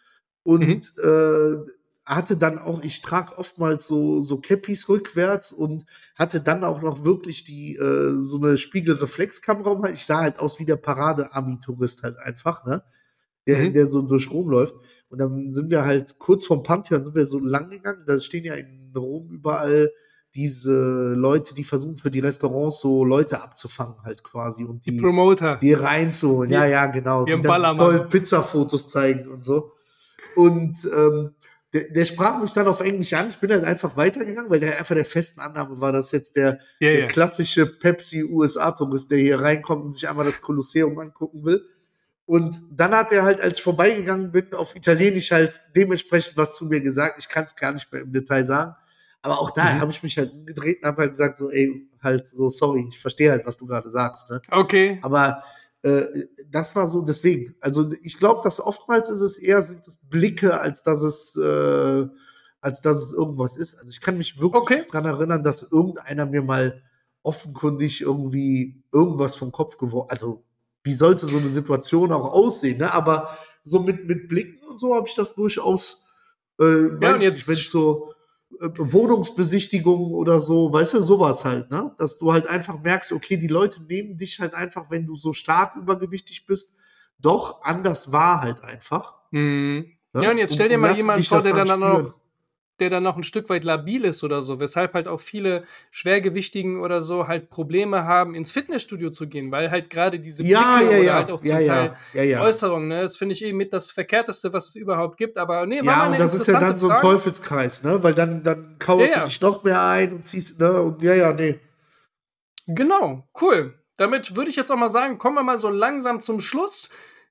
[0.43, 0.79] und mhm.
[1.03, 1.71] äh,
[2.07, 5.85] hatte dann auch, ich trage oftmals so, so Cappies rückwärts und
[6.15, 9.89] hatte dann auch noch wirklich die, äh, so eine Spiegelreflexkamera.
[9.89, 12.81] Ich sah halt aus wie der Parade-Ami-Tourist halt einfach, ne?
[13.45, 13.73] Der, mhm.
[13.73, 14.75] der so durch Rom läuft.
[15.09, 18.03] Und dann sind wir halt kurz vom Pantheon sind wir so lang gegangen.
[18.07, 19.91] Da stehen ja in Rom überall
[20.35, 25.01] diese Leute, die versuchen für die Restaurants so Leute abzufangen halt quasi und die, die
[25.01, 26.51] Promoter, die reinzuholen.
[26.51, 27.25] Ja, ja, genau.
[27.25, 29.71] Die, die dann die tollen Pizzafotos zeigen und so.
[30.35, 31.31] Und ähm,
[31.73, 33.27] der, der, sprach mich dann auf Englisch an.
[33.27, 36.59] Ich bin dann einfach weitergegangen, weil der einfach der festen Annahme war, dass jetzt der,
[36.79, 37.07] ja, der ja.
[37.07, 41.65] klassische Pepsi-USA-Tourist, der hier reinkommt und sich einmal das Kolosseum angucken will.
[42.25, 46.65] Und dann hat er halt, als ich vorbeigegangen bin, auf Italienisch halt dementsprechend was zu
[46.65, 47.15] mir gesagt.
[47.19, 48.75] Ich kann es gar nicht mehr im Detail sagen.
[49.21, 49.81] Aber auch da mhm.
[49.81, 52.99] habe ich mich halt umgedreht und habe halt gesagt, so, ey, halt so, sorry, ich
[52.99, 54.29] verstehe halt, was du gerade sagst.
[54.29, 54.41] Ne?
[54.51, 54.99] Okay.
[55.01, 55.43] Aber
[55.81, 56.03] äh,
[56.49, 60.59] das war so, deswegen, also ich glaube, dass oftmals ist es eher sind es Blicke,
[60.59, 62.07] als dass es, äh,
[62.61, 63.75] als dass es irgendwas ist.
[63.75, 64.83] Also ich kann mich wirklich okay.
[64.91, 66.81] daran erinnern, dass irgendeiner mir mal
[67.23, 70.43] offenkundig irgendwie irgendwas vom Kopf geworfen, also
[70.83, 72.93] wie sollte so eine Situation auch aussehen, ne?
[72.93, 76.05] Aber so mit, mit Blicken und so habe ich das durchaus,
[76.59, 78.13] äh, ja, weiß jetzt, wenn ich so,
[78.59, 81.93] äh, Wohnungsbesichtigung oder so, weißt du, sowas halt, ne?
[81.97, 85.33] Dass du halt einfach merkst, okay, die Leute nehmen dich halt einfach, wenn du so
[85.33, 86.77] stark übergewichtig bist,
[87.19, 89.15] doch anders wahr halt einfach.
[89.31, 89.97] Mhm.
[90.13, 90.23] Ne?
[90.23, 92.13] Ja, und jetzt stell dir und, mal jemanden vor, der dann, dann noch
[92.79, 96.79] der dann noch ein Stück weit labil ist oder so, weshalb halt auch viele Schwergewichtigen
[96.81, 100.93] oder so halt Probleme haben, ins Fitnessstudio zu gehen, weil halt gerade diese ja, Blicke
[100.93, 101.13] ja, oder ja.
[101.15, 104.69] halt auch ja, zum Teil Äußerungen, ne, das finde ich eben mit das Verkehrteste, was
[104.69, 107.07] es überhaupt gibt, aber nee, Ja, und das ist ja dann so ein Frage.
[107.07, 111.01] Teufelskreis, ne, weil dann, dann kauerst du dich noch mehr ein und ziehst, ne, und
[111.01, 111.59] ja, ja, nee.
[112.67, 113.73] Genau, cool.
[113.97, 116.89] Damit würde ich jetzt auch mal sagen, kommen wir mal so langsam zum Schluss.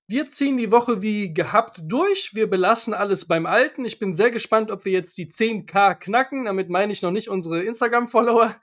[0.09, 2.31] Wir ziehen die Woche wie gehabt durch.
[2.33, 3.85] Wir belassen alles beim Alten.
[3.85, 6.45] Ich bin sehr gespannt, ob wir jetzt die 10k knacken.
[6.45, 8.55] Damit meine ich noch nicht unsere Instagram-Follower,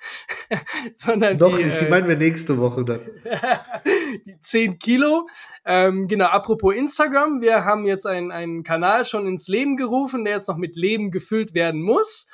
[0.96, 3.02] sondern Doch, die, die äh, meinen wir nächste Woche dann.
[4.26, 5.28] die 10 Kilo.
[5.66, 7.42] Ähm, genau, apropos Instagram.
[7.42, 11.12] Wir haben jetzt einen, einen Kanal schon ins Leben gerufen, der jetzt noch mit Leben
[11.12, 12.26] gefüllt werden muss.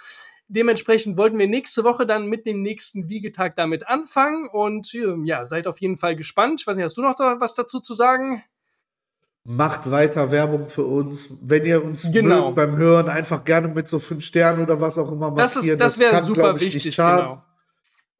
[0.49, 5.45] dementsprechend wollten wir nächste Woche dann mit dem nächsten Wiegetag damit anfangen und ähm, ja,
[5.45, 6.61] seid auf jeden Fall gespannt.
[6.61, 8.43] Ich weiß nicht, hast du noch da was dazu zu sagen?
[9.51, 11.27] Macht weiter Werbung für uns.
[11.41, 12.45] Wenn ihr uns genau.
[12.45, 15.79] mögt beim Hören, einfach gerne mit so fünf Sternen oder was auch immer markieren.
[15.79, 17.41] Das, das wäre super ich, wichtig, genau.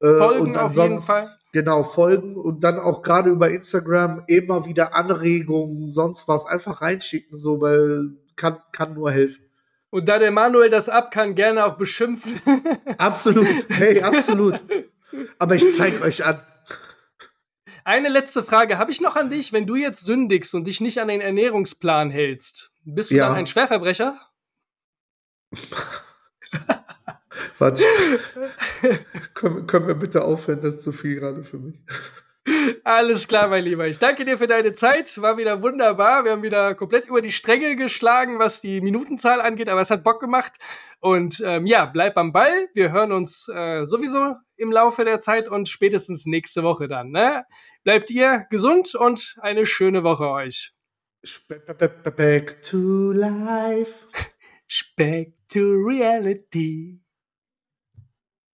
[0.02, 1.30] Äh, folgen und Fall.
[1.52, 7.38] Genau, folgen und dann auch gerade über Instagram immer wieder Anregungen, sonst was, einfach reinschicken,
[7.38, 9.44] so, weil kann, kann nur helfen.
[9.92, 12.42] Und da der Manuel das ab kann, gerne auch beschimpfen.
[12.98, 14.62] Absolut, hey, absolut.
[15.40, 16.40] Aber ich zeig euch an.
[17.90, 19.52] Eine letzte Frage habe ich noch an dich.
[19.52, 23.26] Wenn du jetzt sündigst und dich nicht an den Ernährungsplan hältst, bist du ja.
[23.26, 24.16] dann ein Schwerverbrecher?
[27.58, 27.84] Warte.
[29.34, 30.62] können, können wir bitte aufhören?
[30.62, 31.80] Das ist zu viel gerade für mich.
[32.84, 33.88] Alles klar, mein Lieber.
[33.88, 35.22] Ich danke dir für deine Zeit.
[35.22, 36.24] War wieder wunderbar.
[36.24, 40.04] Wir haben wieder komplett über die Stränge geschlagen, was die Minutenzahl angeht, aber es hat
[40.04, 40.54] Bock gemacht.
[41.00, 42.68] Und ähm, ja, bleib am Ball.
[42.74, 47.12] Wir hören uns äh, sowieso im Laufe der Zeit und spätestens nächste Woche dann.
[47.12, 47.46] Ne?
[47.84, 50.74] Bleibt ihr gesund und eine schöne Woche euch.
[51.48, 54.08] Back to life.
[54.98, 57.00] Back to reality.